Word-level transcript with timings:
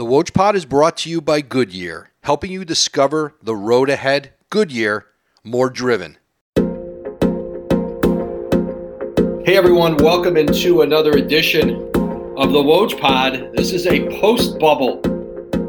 The 0.00 0.06
Woj 0.06 0.32
Pod 0.32 0.56
is 0.56 0.64
brought 0.64 0.96
to 0.96 1.10
you 1.10 1.20
by 1.20 1.42
Goodyear, 1.42 2.08
helping 2.22 2.50
you 2.50 2.64
discover 2.64 3.34
the 3.42 3.54
road 3.54 3.90
ahead. 3.90 4.32
Goodyear, 4.48 5.04
more 5.44 5.68
driven. 5.68 6.16
Hey 9.44 9.58
everyone, 9.58 9.98
welcome 9.98 10.38
into 10.38 10.80
another 10.80 11.10
edition 11.10 11.74
of 12.38 12.50
the 12.50 12.62
Woj 12.62 12.98
Pod. 12.98 13.50
This 13.54 13.72
is 13.72 13.86
a 13.86 14.08
post 14.22 14.58
bubble 14.58 15.02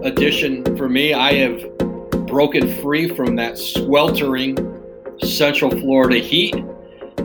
edition 0.05 0.77
for 0.77 0.87
me. 0.87 1.13
I 1.13 1.33
have 1.33 1.77
broken 2.25 2.73
free 2.81 3.13
from 3.13 3.35
that 3.35 3.57
sweltering 3.57 4.55
Central 5.21 5.71
Florida 5.71 6.19
heat, 6.19 6.55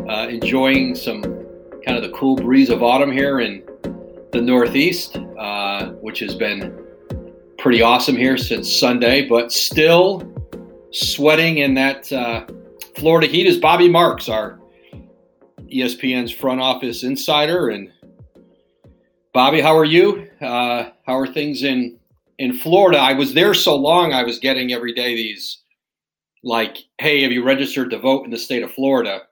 uh, 0.09 0.27
enjoying 0.29 0.97
some 0.97 1.23
kind 1.23 1.97
of 1.97 2.03
the 2.03 2.11
cool 2.13 2.35
breeze 2.35 2.69
of 2.69 2.83
autumn 2.83 3.13
here 3.13 3.39
in 3.39 3.63
the 4.33 4.41
Northeast, 4.43 5.17
uh, 5.39 5.91
which 6.01 6.19
has 6.19 6.35
been 6.35 6.85
pretty 7.67 7.83
awesome 7.83 8.15
here 8.15 8.37
since 8.37 8.73
Sunday, 8.79 9.27
but 9.27 9.51
still 9.51 10.23
sweating 10.93 11.59
in 11.59 11.75
that 11.75 12.13
uh, 12.13 12.47
Florida 12.97 13.27
heat 13.27 13.45
is 13.45 13.57
Bobby 13.57 13.89
Marks, 13.89 14.29
our 14.29 14.61
ESPN's 15.63 16.31
front 16.31 16.61
office 16.61 17.03
insider. 17.03 17.71
And 17.71 17.91
Bobby, 19.35 19.61
how 19.61 19.77
are 19.77 19.85
you? 19.85 20.29
Uh, 20.41 20.91
how 21.09 21.19
are 21.19 21.27
things 21.27 21.65
in 21.65 21.99
in 22.39 22.57
Florida? 22.57 22.99
I 22.99 23.15
was 23.15 23.35
there 23.35 23.53
so 23.53 23.75
long, 23.75 24.13
I 24.13 24.23
was 24.23 24.39
getting 24.39 24.73
every 24.73 24.95
day 24.95 25.17
these 25.17 25.63
like, 26.45 26.77
"Hey, 26.99 27.23
have 27.23 27.33
you 27.33 27.43
registered 27.43 27.91
to 27.91 27.99
vote 27.99 28.25
in 28.25 28.31
the 28.31 28.39
state 28.39 28.63
of 28.63 28.71
Florida?" 28.75 29.23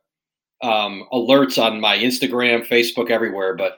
Um, 0.60 1.06
alerts 1.12 1.56
on 1.56 1.80
my 1.80 1.96
Instagram, 1.96 2.66
Facebook, 2.66 3.10
everywhere, 3.12 3.54
but 3.54 3.76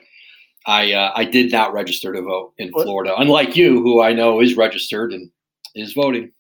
I 0.67 0.93
uh, 0.93 1.13
I 1.15 1.25
did 1.25 1.53
not 1.53 1.73
register 1.73 2.13
to 2.13 2.23
vote 2.23 2.53
in 2.59 2.73
Florida, 2.73 3.15
unlike 3.19 3.57
you, 3.57 3.81
who 3.83 4.03
I 4.03 4.13
know 4.13 4.41
is 4.41 4.57
registered 4.57 5.13
and 5.13 5.31
is 5.75 5.93
voting. 5.93 6.33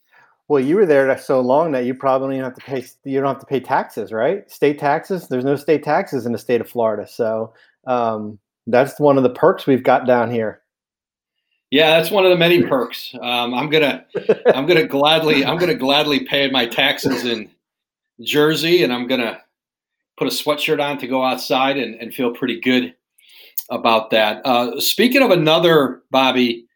Well, 0.48 0.60
you 0.60 0.76
were 0.76 0.86
there 0.86 1.16
so 1.18 1.40
long 1.40 1.73
that 1.73 1.87
you 1.87 1.95
probably 1.95 2.36
don't 2.36 2.45
have 2.45 2.54
to 2.54 2.60
pay. 2.60 2.84
You 3.04 3.20
don't 3.20 3.28
have 3.28 3.40
to 3.40 3.46
pay 3.46 3.60
taxes, 3.60 4.12
right? 4.12 4.48
State 4.51 4.78
taxes. 4.78 5.28
There's 5.28 5.45
no 5.45 5.56
state 5.56 5.84
taxes 5.84 6.26
in 6.26 6.32
the 6.32 6.38
state 6.38 6.60
of 6.60 6.68
Florida, 6.68 7.06
so 7.06 7.54
um, 7.86 8.38
that's 8.66 8.98
one 8.98 9.16
of 9.16 9.23
the 9.23 9.30
perks 9.30 9.66
we've 9.66 9.84
got 9.84 10.06
down 10.06 10.30
here. 10.30 10.62
Yeah, 11.70 11.98
that's 11.98 12.12
one 12.12 12.24
of 12.24 12.30
the 12.30 12.36
many 12.36 12.62
perks. 12.62 13.12
Um, 13.20 13.54
I'm 13.54 13.68
gonna, 13.68 14.04
I'm 14.54 14.66
gonna 14.66 14.86
gladly, 14.86 15.45
I'm 15.45 15.58
gonna 15.58 15.74
gladly 15.74 16.24
pay 16.24 16.51
my 16.51 16.66
taxes 16.66 17.24
in 17.24 17.51
Jersey, 18.23 18.82
and 18.82 18.92
I'm 18.92 19.06
gonna 19.06 19.40
put 20.16 20.26
a 20.29 20.30
sweatshirt 20.30 20.82
on 20.82 20.98
to 20.98 21.06
go 21.06 21.23
outside 21.23 21.76
and, 21.76 21.95
and 21.96 22.14
feel 22.14 22.32
pretty 22.32 22.60
good 22.60 22.95
about 23.70 24.10
that. 24.10 24.45
Uh, 24.45 24.80
speaking 24.80 25.22
of 25.22 25.30
another 25.30 26.02
Bobby, 26.10 26.66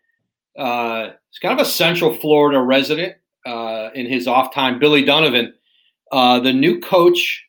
uh, 0.58 1.10
it's 1.28 1.38
kind 1.38 1.58
of 1.58 1.64
a 1.64 1.70
Central 1.70 2.14
Florida 2.14 2.60
resident 2.60 3.14
uh, 3.46 3.90
in 3.94 4.06
his 4.06 4.26
off 4.26 4.52
time, 4.52 4.78
Billy 4.78 5.04
Donovan, 5.04 5.54
uh, 6.12 6.40
the 6.40 6.52
new 6.52 6.80
coach 6.80 7.46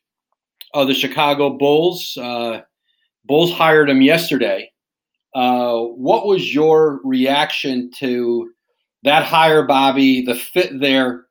of 0.74 0.86
the 0.86 0.94
Chicago 0.94 1.50
Bulls. 1.50 2.16
Uh, 2.16 2.62
Bulls 3.24 3.52
hired 3.52 3.90
him 3.90 4.02
yesterday. 4.02 4.70
Uh, 5.34 5.80
what 5.80 6.26
was 6.26 6.54
your 6.54 7.00
reaction 7.04 7.90
to 7.98 8.50
that 9.02 9.24
hire, 9.24 9.66
Bobby? 9.66 10.24
The 10.24 10.34
fit 10.34 10.78
there, 10.80 11.26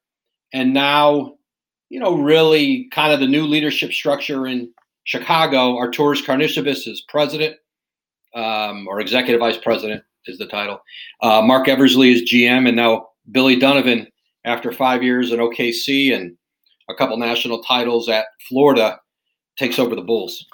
and 0.53 0.73
now, 0.73 1.35
you 1.89 1.99
know, 1.99 2.15
really 2.15 2.89
kind 2.91 3.13
of 3.13 3.19
the 3.19 3.27
new 3.27 3.45
leadership 3.45 3.91
structure 3.91 4.47
in 4.47 4.71
Chicago. 5.03 5.75
Arturas 5.75 6.23
Karnisovas 6.23 6.87
is 6.87 7.03
president 7.07 7.57
um, 8.35 8.87
or 8.87 8.99
executive 8.99 9.39
vice 9.39 9.57
president 9.57 10.03
is 10.25 10.37
the 10.37 10.47
title. 10.47 10.79
Uh, 11.21 11.41
Marc 11.41 11.67
Eversley 11.67 12.11
is 12.11 12.21
GM, 12.21 12.67
and 12.67 12.75
now 12.75 13.07
Billy 13.31 13.55
Donovan, 13.55 14.07
after 14.45 14.71
five 14.71 15.03
years 15.03 15.31
in 15.31 15.39
OKC 15.39 16.15
and 16.15 16.35
a 16.89 16.95
couple 16.95 17.17
national 17.17 17.63
titles 17.63 18.09
at 18.09 18.25
Florida, 18.47 18.99
takes 19.57 19.79
over 19.79 19.95
the 19.95 20.01
Bulls. 20.01 20.45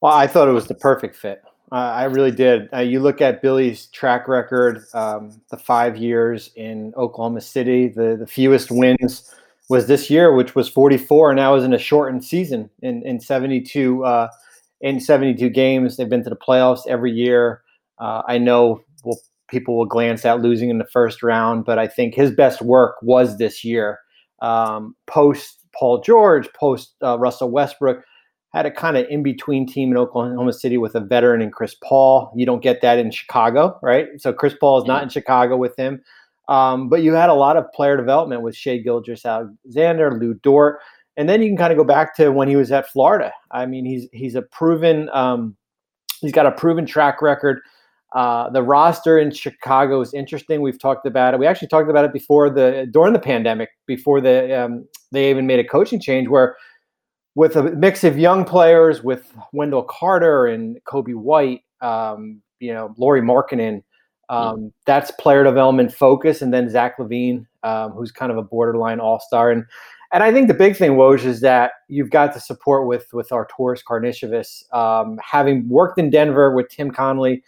Well, 0.00 0.12
I 0.12 0.26
thought 0.26 0.48
it 0.48 0.52
was 0.52 0.68
the 0.68 0.74
perfect 0.74 1.16
fit. 1.16 1.42
Uh, 1.72 1.74
I 1.74 2.04
really 2.04 2.30
did. 2.30 2.68
Uh, 2.72 2.78
you 2.78 3.00
look 3.00 3.20
at 3.20 3.42
Billy's 3.42 3.86
track 3.86 4.28
record, 4.28 4.84
um, 4.94 5.40
the 5.50 5.56
five 5.56 5.96
years 5.96 6.50
in 6.54 6.94
Oklahoma 6.96 7.40
City, 7.40 7.88
the, 7.88 8.16
the 8.16 8.26
fewest 8.26 8.70
wins 8.70 9.34
was 9.68 9.88
this 9.88 10.08
year, 10.08 10.32
which 10.32 10.54
was 10.54 10.68
44, 10.68 11.30
and 11.30 11.38
that 11.40 11.48
was 11.48 11.64
in 11.64 11.72
a 11.72 11.78
shortened 11.78 12.24
season 12.24 12.70
in, 12.82 13.02
in 13.02 13.18
72 13.18 14.04
uh, 14.04 14.28
in 14.80 15.00
72 15.00 15.48
games. 15.50 15.96
They've 15.96 16.08
been 16.08 16.24
to 16.24 16.30
the 16.30 16.36
playoffs 16.36 16.86
every 16.88 17.12
year. 17.12 17.62
Uh, 17.98 18.22
I 18.26 18.38
know 18.38 18.80
we'll, 19.04 19.18
people 19.48 19.76
will 19.76 19.86
glance 19.86 20.24
at 20.24 20.40
losing 20.40 20.70
in 20.70 20.78
the 20.78 20.86
first 20.86 21.22
round, 21.22 21.64
but 21.64 21.78
I 21.78 21.86
think 21.86 22.14
his 22.14 22.30
best 22.30 22.62
work 22.62 22.96
was 23.02 23.38
this 23.38 23.64
year. 23.64 23.98
Um, 24.42 24.94
post 25.06 25.60
Paul 25.74 26.00
George, 26.00 26.48
post 26.54 26.94
uh, 27.02 27.18
Russell 27.18 27.50
Westbrook, 27.50 28.02
had 28.52 28.66
a 28.66 28.70
kind 28.70 28.96
of 28.96 29.06
in 29.08 29.22
between 29.22 29.66
team 29.66 29.90
in 29.90 29.98
Oklahoma 29.98 30.52
City 30.52 30.78
with 30.78 30.94
a 30.94 31.00
veteran 31.00 31.42
in 31.42 31.50
Chris 31.50 31.76
Paul. 31.82 32.32
You 32.34 32.46
don't 32.46 32.62
get 32.62 32.80
that 32.80 32.98
in 32.98 33.10
Chicago, 33.10 33.78
right? 33.82 34.08
So 34.18 34.32
Chris 34.32 34.54
Paul 34.58 34.80
is 34.80 34.86
not 34.86 35.02
in 35.02 35.08
Chicago 35.08 35.56
with 35.56 35.76
him. 35.76 36.02
Um, 36.48 36.88
but 36.88 37.02
you 37.02 37.12
had 37.12 37.28
a 37.28 37.34
lot 37.34 37.56
of 37.56 37.70
player 37.72 37.96
development 37.96 38.42
with 38.42 38.56
Shai 38.56 38.78
Gilgeous-Alexander, 38.78 40.18
Lu 40.18 40.34
Dort 40.34 40.78
and 41.16 41.28
then 41.28 41.42
you 41.42 41.48
can 41.48 41.56
kind 41.56 41.72
of 41.72 41.78
go 41.78 41.84
back 41.84 42.14
to 42.16 42.30
when 42.30 42.48
he 42.48 42.56
was 42.56 42.72
at 42.72 42.88
Florida. 42.88 43.32
I 43.50 43.66
mean, 43.66 43.84
he's 43.84 44.08
he's 44.12 44.34
a 44.34 44.42
proven 44.42 45.08
um, 45.10 45.56
he's 46.20 46.32
got 46.32 46.46
a 46.46 46.52
proven 46.52 46.86
track 46.86 47.22
record. 47.22 47.60
Uh, 48.14 48.48
the 48.50 48.62
roster 48.62 49.18
in 49.18 49.30
Chicago 49.30 50.00
is 50.00 50.14
interesting. 50.14 50.60
We've 50.60 50.78
talked 50.78 51.06
about 51.06 51.34
it. 51.34 51.40
We 51.40 51.46
actually 51.46 51.68
talked 51.68 51.90
about 51.90 52.04
it 52.04 52.12
before 52.12 52.48
the 52.50 52.88
during 52.90 53.12
the 53.12 53.18
pandemic, 53.18 53.70
before 53.86 54.20
the 54.20 54.64
um, 54.64 54.88
they 55.12 55.30
even 55.30 55.46
made 55.46 55.58
a 55.58 55.64
coaching 55.64 56.00
change 56.00 56.28
where 56.28 56.56
with 57.34 57.56
a 57.56 57.62
mix 57.62 58.02
of 58.04 58.18
young 58.18 58.44
players, 58.44 59.02
with 59.02 59.32
Wendell 59.52 59.82
Carter 59.82 60.46
and 60.46 60.78
Coby 60.84 61.14
White, 61.14 61.60
um, 61.82 62.40
you 62.60 62.72
know, 62.72 62.94
Lauri 62.96 63.20
Markkanen, 63.20 63.82
um, 64.30 64.72
that's 64.86 65.10
player 65.12 65.44
development 65.44 65.92
focus, 65.92 66.40
and 66.40 66.52
then 66.52 66.70
Zach 66.70 66.96
LaVine, 66.98 67.46
um, 67.62 67.92
who's 67.92 68.10
kind 68.10 68.32
of 68.32 68.38
a 68.38 68.42
borderline 68.42 69.00
all 69.00 69.20
star. 69.20 69.50
And 69.50 69.64
and 70.12 70.22
I 70.22 70.32
think 70.32 70.48
the 70.48 70.54
big 70.54 70.76
thing, 70.76 70.92
Woj, 70.92 71.24
is 71.24 71.40
that 71.40 71.72
you've 71.88 72.10
got 72.10 72.34
the 72.34 72.40
support 72.40 72.86
with 72.86 73.06
with 73.12 73.30
Arturas 73.30 73.82
Karnisovas, 73.82 74.72
um, 74.74 75.18
having 75.22 75.68
worked 75.68 75.98
in 75.98 76.10
Denver 76.10 76.54
with 76.54 76.68
Tim 76.68 76.90
Connelly, 76.90 77.42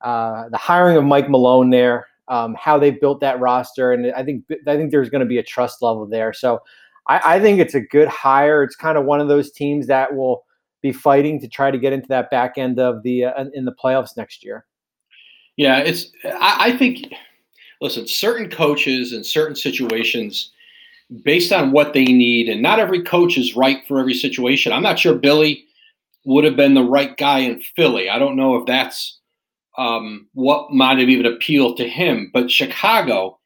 uh, 0.00 0.48
the 0.48 0.56
hiring 0.56 0.96
of 0.96 1.04
Mike 1.04 1.30
Malone 1.30 1.70
there, 1.70 2.08
um, 2.28 2.54
how 2.58 2.78
they 2.78 2.90
built 2.90 3.20
that 3.20 3.38
roster, 3.40 3.92
and 3.92 4.12
I 4.12 4.24
think 4.24 4.44
I 4.66 4.76
think 4.76 4.90
there's 4.90 5.10
going 5.10 5.20
to 5.20 5.26
be 5.26 5.38
a 5.38 5.42
trust 5.42 5.82
level 5.82 6.06
there. 6.06 6.32
So 6.32 6.60
I, 7.06 7.36
I 7.36 7.40
think 7.40 7.60
it's 7.60 7.74
a 7.74 7.80
good 7.80 8.08
hire. 8.08 8.62
It's 8.62 8.76
kind 8.76 8.98
of 8.98 9.04
one 9.04 9.20
of 9.20 9.28
those 9.28 9.52
teams 9.52 9.86
that 9.86 10.14
will 10.14 10.44
be 10.82 10.92
fighting 10.92 11.40
to 11.40 11.48
try 11.48 11.70
to 11.70 11.78
get 11.78 11.92
into 11.92 12.08
that 12.08 12.30
back 12.30 12.56
end 12.56 12.78
of 12.78 13.02
the 13.02 13.24
uh, 13.24 13.44
in 13.54 13.64
the 13.64 13.74
playoffs 13.74 14.16
next 14.16 14.44
year. 14.44 14.66
Yeah, 15.56 15.78
it's. 15.78 16.10
I, 16.24 16.56
I 16.58 16.76
think. 16.76 17.12
Listen, 17.82 18.06
certain 18.06 18.50
coaches 18.50 19.14
in 19.14 19.24
certain 19.24 19.56
situations 19.56 20.52
based 21.24 21.52
on 21.52 21.72
what 21.72 21.92
they 21.92 22.04
need. 22.04 22.48
And 22.48 22.62
not 22.62 22.78
every 22.78 23.02
coach 23.02 23.36
is 23.36 23.56
right 23.56 23.82
for 23.86 23.98
every 23.98 24.14
situation. 24.14 24.72
I'm 24.72 24.82
not 24.82 24.98
sure 24.98 25.14
Billy 25.14 25.64
would 26.24 26.44
have 26.44 26.56
been 26.56 26.74
the 26.74 26.82
right 26.82 27.16
guy 27.16 27.40
in 27.40 27.60
Philly. 27.76 28.08
I 28.08 28.18
don't 28.18 28.36
know 28.36 28.56
if 28.56 28.66
that's 28.66 29.18
um, 29.78 30.28
what 30.34 30.72
might 30.72 30.98
have 30.98 31.08
even 31.08 31.26
appealed 31.26 31.76
to 31.78 31.88
him. 31.88 32.30
But 32.32 32.50
Chicago, 32.50 33.38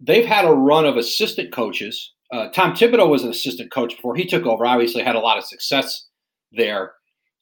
they've 0.00 0.26
had 0.26 0.44
a 0.44 0.52
run 0.52 0.86
of 0.86 0.96
assistant 0.96 1.52
coaches. 1.52 2.12
Uh, 2.32 2.48
Tom 2.50 2.74
Thibodeau 2.74 3.08
was 3.08 3.24
an 3.24 3.30
assistant 3.30 3.70
coach 3.70 3.96
before 3.96 4.14
he 4.14 4.26
took 4.26 4.44
over. 4.44 4.66
Obviously, 4.66 5.02
had 5.02 5.16
a 5.16 5.20
lot 5.20 5.38
of 5.38 5.44
success 5.44 6.06
there. 6.52 6.92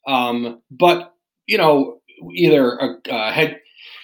Um, 0.06 0.62
but 0.70 1.14
you 1.46 1.58
know, 1.58 2.00
either 2.34 2.72
a, 2.78 2.96
a 3.10 3.32
head 3.32 3.60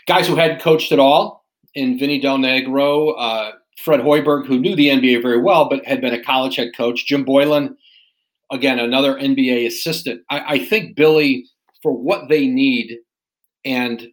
guys 0.06 0.26
who 0.26 0.34
hadn't 0.34 0.60
coached 0.60 0.92
at 0.92 0.98
all 0.98 1.44
in 1.74 1.98
Vinny 1.98 2.20
Del 2.20 2.38
Negro, 2.38 3.14
uh, 3.16 3.52
Fred 3.82 4.00
Hoiberg, 4.00 4.46
who 4.46 4.58
knew 4.58 4.76
the 4.76 4.88
NBA 4.88 5.22
very 5.22 5.40
well, 5.40 5.68
but 5.68 5.84
had 5.84 6.00
been 6.00 6.14
a 6.14 6.22
college 6.22 6.56
head 6.56 6.70
coach. 6.76 7.06
Jim 7.06 7.24
Boylan, 7.24 7.76
again, 8.50 8.78
another 8.78 9.14
NBA 9.14 9.66
assistant. 9.66 10.22
I, 10.30 10.54
I 10.54 10.58
think 10.64 10.94
Billy, 10.94 11.46
for 11.82 11.92
what 11.92 12.28
they 12.28 12.46
need 12.46 12.98
and 13.64 14.08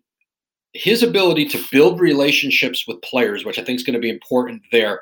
his 0.73 1.03
ability 1.03 1.45
to 1.49 1.63
build 1.71 1.99
relationships 1.99 2.87
with 2.87 3.01
players, 3.01 3.45
which 3.45 3.59
I 3.59 3.63
think 3.63 3.77
is 3.77 3.85
going 3.85 3.95
to 3.95 3.99
be 3.99 4.09
important 4.09 4.61
there, 4.71 5.01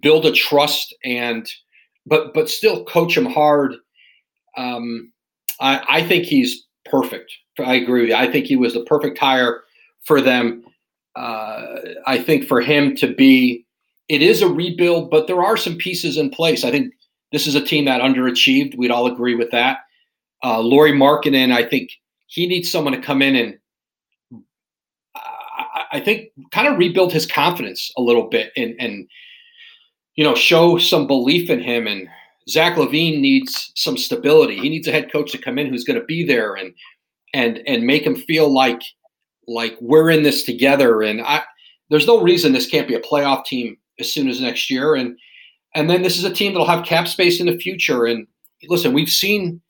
build 0.00 0.26
a 0.26 0.32
trust 0.32 0.94
and 1.04 1.48
but 2.06 2.32
but 2.34 2.48
still 2.48 2.84
coach 2.84 3.14
them 3.14 3.26
hard. 3.26 3.74
Um, 4.56 5.12
I, 5.60 5.84
I 5.88 6.02
think 6.02 6.24
he's 6.24 6.66
perfect. 6.84 7.32
I 7.58 7.74
agree 7.74 8.02
with 8.02 8.10
you. 8.10 8.16
I 8.16 8.30
think 8.30 8.46
he 8.46 8.56
was 8.56 8.74
the 8.74 8.84
perfect 8.84 9.18
hire 9.18 9.62
for 10.04 10.20
them. 10.20 10.64
Uh, 11.14 11.76
I 12.06 12.18
think 12.18 12.46
for 12.46 12.60
him 12.60 12.96
to 12.96 13.12
be 13.12 13.66
it 14.10 14.22
is 14.22 14.42
a 14.42 14.48
rebuild, 14.48 15.08
but 15.08 15.28
there 15.28 15.40
are 15.40 15.56
some 15.56 15.76
pieces 15.76 16.16
in 16.16 16.30
place. 16.30 16.64
I 16.64 16.72
think 16.72 16.92
this 17.30 17.46
is 17.46 17.54
a 17.54 17.64
team 17.64 17.84
that 17.84 18.00
underachieved. 18.00 18.76
We'd 18.76 18.90
all 18.90 19.06
agree 19.06 19.36
with 19.36 19.52
that. 19.52 19.78
Uh, 20.42 20.58
Lauri 20.58 20.90
Markkanen, 20.90 21.52
I 21.52 21.62
think 21.68 21.92
he 22.26 22.48
needs 22.48 22.68
someone 22.68 22.92
to 22.92 23.00
come 23.00 23.22
in 23.22 23.36
and 23.36 23.58
I, 25.14 25.84
I 25.92 26.00
think 26.00 26.30
kind 26.50 26.66
of 26.66 26.76
rebuild 26.76 27.12
his 27.12 27.24
confidence 27.24 27.92
a 27.96 28.02
little 28.02 28.28
bit 28.28 28.50
and 28.56 28.74
and 28.80 29.06
you 30.16 30.24
know 30.24 30.34
show 30.34 30.76
some 30.76 31.06
belief 31.06 31.48
in 31.48 31.60
him. 31.60 31.86
And 31.86 32.08
Zach 32.48 32.76
LaVine 32.76 33.20
needs 33.20 33.70
some 33.76 33.96
stability. 33.96 34.58
He 34.58 34.68
needs 34.68 34.88
a 34.88 34.92
head 34.92 35.12
coach 35.12 35.30
to 35.30 35.38
come 35.38 35.56
in 35.56 35.68
who's 35.68 35.84
going 35.84 36.00
to 36.00 36.06
be 36.06 36.24
there 36.24 36.54
and 36.54 36.74
and 37.32 37.60
and 37.64 37.86
make 37.86 38.02
him 38.02 38.16
feel 38.16 38.52
like 38.52 38.82
like 39.46 39.76
we're 39.80 40.10
in 40.10 40.24
this 40.24 40.42
together. 40.42 41.00
And 41.00 41.20
I 41.20 41.42
there's 41.90 42.08
no 42.08 42.20
reason 42.20 42.52
this 42.52 42.66
can't 42.68 42.88
be 42.88 42.94
a 42.94 43.00
playoff 43.00 43.44
team 43.44 43.76
as 44.00 44.12
soon 44.12 44.28
as 44.28 44.40
next 44.40 44.70
year. 44.70 44.94
And 44.94 45.16
and 45.74 45.88
then 45.88 46.02
this 46.02 46.18
is 46.18 46.24
a 46.24 46.32
team 46.32 46.52
that'll 46.52 46.66
have 46.66 46.84
cap 46.84 47.06
space 47.06 47.40
in 47.40 47.46
the 47.46 47.58
future. 47.58 48.04
And 48.04 48.26
listen, 48.68 48.92
we've 48.92 49.08
seen 49.08 49.60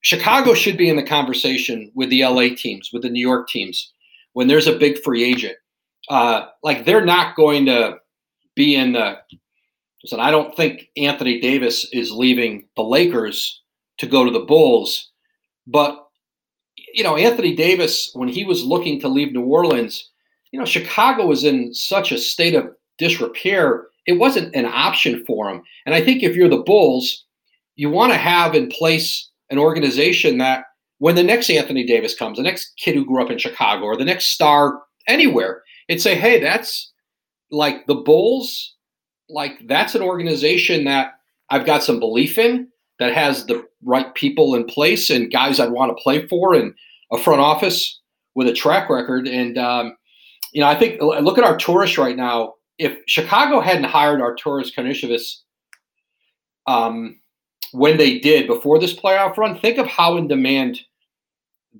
Chicago 0.00 0.54
should 0.54 0.76
be 0.76 0.88
in 0.88 0.96
the 0.96 1.02
conversation 1.02 1.90
with 1.94 2.10
the 2.10 2.24
LA 2.24 2.54
teams, 2.56 2.90
with 2.92 3.02
the 3.02 3.10
New 3.10 3.26
York 3.26 3.48
teams, 3.48 3.92
when 4.34 4.46
there's 4.46 4.68
a 4.68 4.78
big 4.78 5.02
free 5.02 5.24
agent. 5.24 5.56
Uh, 6.08 6.46
like 6.62 6.84
they're 6.84 7.04
not 7.04 7.34
going 7.34 7.66
to 7.66 7.96
be 8.54 8.76
in 8.76 8.92
the. 8.92 9.18
Listen, 10.04 10.20
I 10.20 10.30
don't 10.30 10.56
think 10.56 10.88
Anthony 10.96 11.40
Davis 11.40 11.88
is 11.92 12.12
leaving 12.12 12.68
the 12.76 12.84
Lakers 12.84 13.62
to 13.98 14.06
go 14.06 14.24
to 14.24 14.30
the 14.30 14.44
Bulls, 14.44 15.10
but 15.66 16.06
you 16.94 17.02
know 17.02 17.16
Anthony 17.16 17.56
Davis 17.56 18.10
when 18.14 18.28
he 18.28 18.44
was 18.44 18.62
looking 18.62 19.00
to 19.00 19.08
leave 19.08 19.32
New 19.32 19.42
Orleans, 19.42 20.12
you 20.52 20.60
know 20.60 20.66
Chicago 20.66 21.26
was 21.26 21.42
in 21.42 21.74
such 21.74 22.12
a 22.12 22.18
state 22.18 22.54
of 22.54 22.75
disrepair. 22.98 23.86
It 24.06 24.14
wasn't 24.14 24.54
an 24.54 24.66
option 24.66 25.24
for 25.26 25.48
him, 25.50 25.62
and 25.84 25.94
I 25.94 26.00
think 26.00 26.22
if 26.22 26.36
you're 26.36 26.48
the 26.48 26.58
Bulls, 26.58 27.24
you 27.74 27.90
want 27.90 28.12
to 28.12 28.18
have 28.18 28.54
in 28.54 28.68
place 28.68 29.28
an 29.50 29.58
organization 29.58 30.38
that 30.38 30.64
when 30.98 31.14
the 31.14 31.22
next 31.22 31.50
Anthony 31.50 31.84
Davis 31.84 32.14
comes, 32.14 32.38
the 32.38 32.42
next 32.42 32.72
kid 32.78 32.94
who 32.94 33.04
grew 33.04 33.22
up 33.22 33.30
in 33.30 33.38
Chicago, 33.38 33.84
or 33.84 33.96
the 33.96 34.04
next 34.04 34.26
star 34.26 34.80
anywhere, 35.06 35.62
it'd 35.88 36.00
say, 36.00 36.14
hey, 36.14 36.40
that's 36.40 36.92
like 37.50 37.86
the 37.86 37.94
Bulls, 37.94 38.74
like 39.28 39.66
that's 39.66 39.94
an 39.94 40.02
organization 40.02 40.84
that 40.84 41.12
I've 41.50 41.66
got 41.66 41.82
some 41.82 42.00
belief 42.00 42.38
in, 42.38 42.68
that 42.98 43.14
has 43.14 43.44
the 43.46 43.64
right 43.84 44.14
people 44.14 44.54
in 44.54 44.64
place 44.64 45.10
and 45.10 45.30
guys 45.30 45.60
I'd 45.60 45.70
want 45.70 45.96
to 45.96 46.02
play 46.02 46.26
for, 46.26 46.54
and 46.54 46.72
a 47.12 47.18
front 47.18 47.40
office 47.40 48.00
with 48.34 48.48
a 48.48 48.52
track 48.52 48.88
record. 48.88 49.28
And, 49.28 49.58
um, 49.58 49.96
you 50.52 50.60
know, 50.60 50.66
I 50.66 50.74
think 50.74 51.00
look 51.00 51.38
at 51.38 51.44
Arturas 51.44 51.98
right 51.98 52.16
now. 52.16 52.54
If 52.78 52.98
Chicago 53.06 53.60
hadn't 53.60 53.84
hired 53.84 54.20
Arturas 54.20 54.72
Karnisovas, 54.74 55.40
um, 56.66 57.20
when 57.72 57.96
they 57.96 58.18
did 58.18 58.46
before 58.46 58.78
this 58.78 58.94
playoff 58.94 59.36
run, 59.36 59.58
think 59.58 59.78
of 59.78 59.86
how 59.86 60.16
in 60.16 60.28
demand 60.28 60.80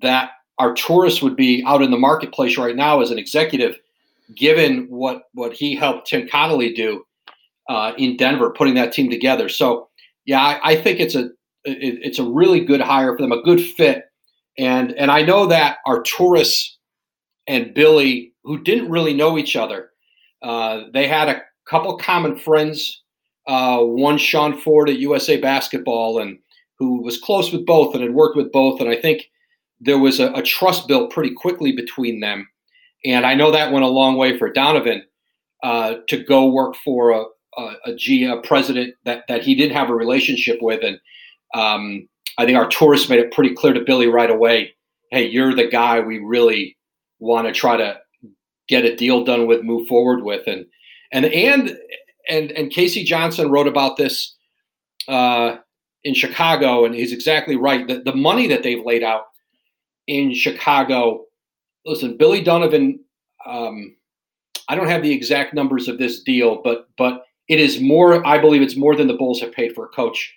that 0.01 0.31
Arturas 0.61 1.23
would 1.23 1.37
be 1.37 1.63
out 1.67 1.83
in 1.83 1.91
the 1.91 1.99
marketplace 1.99 2.57
right 2.57 2.77
now 2.77 3.01
as 3.01 3.11
an 3.11 3.19
executive, 3.19 3.79
given 4.35 4.87
what 4.89 5.25
what 5.35 5.53
he 5.53 5.75
helped 5.75 6.09
Tim 6.09 6.29
Connelly 6.29 6.73
do 6.73 7.05
uh, 7.69 7.93
in 7.99 8.17
Denver, 8.17 8.51
putting 8.51 8.75
that 8.75 8.93
team 8.93 9.11
together. 9.11 9.49
So, 9.49 9.89
yeah, 10.25 10.41
I, 10.41 10.73
I 10.73 10.77
think 10.77 11.01
it's 11.01 11.15
a 11.15 11.27
it, 11.65 11.99
it's 12.03 12.19
a 12.19 12.25
really 12.25 12.65
good 12.65 12.81
hire 12.81 13.15
for 13.15 13.23
them, 13.23 13.33
a 13.33 13.43
good 13.43 13.61
fit, 13.61 14.05
and 14.59 14.93
and 14.93 15.11
I 15.11 15.23
know 15.23 15.47
that 15.47 15.79
Arturas 15.87 16.55
and 17.47 17.75
Billy, 17.75 18.33
who 18.45 18.63
didn't 18.63 18.91
really 18.91 19.15
know 19.15 19.39
each 19.39 19.57
other, 19.57 19.91
uh, 20.43 20.83
they 20.93 21.07
had 21.09 21.29
a 21.29 21.43
couple 21.69 21.97
common 21.99 22.39
friends 22.39 23.03
uh, 23.47 23.79
one 23.81 24.19
Sean 24.19 24.59
Ford 24.61 24.91
at 24.91 24.99
USA 24.99 25.37
Basketball, 25.37 26.19
and 26.19 26.39
who 26.79 27.03
was 27.03 27.21
close 27.21 27.53
with 27.53 27.65
both 27.65 27.95
and 27.95 28.03
had 28.03 28.15
worked 28.15 28.37
with 28.37 28.53
both. 28.53 28.81
And 28.81 28.91
I 28.91 28.97
think 28.97 29.31
there 29.81 29.99
was 29.99 30.21
a, 30.21 30.33
a 30.33 30.43
trust 30.43 30.89
built 30.89 31.11
pretty 31.11 31.33
quickly 31.35 31.73
between 31.73 32.21
them. 32.21 32.49
And 33.05 33.25
I 33.25 33.35
know 33.35 33.51
that 33.51 33.73
went 33.73 33.85
a 33.85 33.89
long 33.89 34.17
way 34.17 34.37
for 34.37 34.53
Donovan 34.53 35.05
uh, 35.63 35.97
to 36.09 36.23
go 36.23 36.49
work 36.49 36.75
for 36.85 37.11
a, 37.13 37.25
a, 37.57 37.73
a 37.87 37.95
G 37.95 38.25
a 38.25 38.39
president 38.39 38.95
that 39.05 39.25
that 39.29 39.43
he 39.43 39.55
did 39.55 39.71
have 39.71 39.91
a 39.91 39.95
relationship 39.95 40.59
with. 40.61 40.83
And 40.83 40.99
um, 41.55 42.09
I 42.39 42.45
think 42.45 42.59
Arturas 42.59 43.09
made 43.09 43.21
it 43.21 43.33
pretty 43.33 43.55
clear 43.55 43.73
to 43.73 43.85
Billy 43.85 44.09
right 44.09 44.31
away. 44.31 44.75
Hey, 45.13 45.29
you're 45.29 45.55
the 45.55 45.69
guy 45.69 46.01
we 46.01 46.19
really 46.19 46.77
want 47.21 47.47
to 47.47 47.53
try 47.53 47.77
to 47.77 47.99
get 48.69 48.85
a 48.85 48.97
deal 48.97 49.25
done 49.25 49.47
with, 49.47 49.63
move 49.63 49.87
forward 49.89 50.23
with, 50.23 50.47
and 50.47 50.67
and 51.13 51.27
and 51.27 51.77
and 52.29 52.51
and 52.53 52.71
K.C. 52.71 53.05
Johnson 53.05 53.51
wrote 53.51 53.67
about 53.67 53.97
this 53.97 54.35
uh, 55.09 55.57
in 56.05 56.15
Chicago, 56.15 56.85
and 56.85 56.95
he's 56.95 57.13
exactly 57.13 57.57
right. 57.57 57.87
The, 57.87 58.03
the 58.05 58.15
money 58.15 58.47
that 58.49 58.63
they've 58.63 58.85
laid 58.85 59.03
out 59.03 59.25
in 60.07 60.35
Chicago. 60.35 61.25
Listen, 61.85 62.17
Billy 62.17 62.43
Donovan. 62.43 63.01
Um, 63.45 63.97
I 64.69 64.75
don't 64.75 64.89
have 64.89 65.03
the 65.03 65.13
exact 65.13 65.55
numbers 65.55 65.87
of 65.87 65.99
this 65.99 66.23
deal, 66.23 66.61
but 66.63 66.89
but 66.99 67.23
it 67.49 67.61
is 67.61 67.81
more. 67.81 68.27
I 68.27 68.39
believe 68.39 68.63
it's 68.63 68.77
more 68.77 68.97
than 68.97 69.07
the 69.07 69.15
Bulls 69.15 69.41
have 69.41 69.53
paid 69.53 69.75
for 69.75 69.87
a 69.87 69.89
coach 69.89 70.35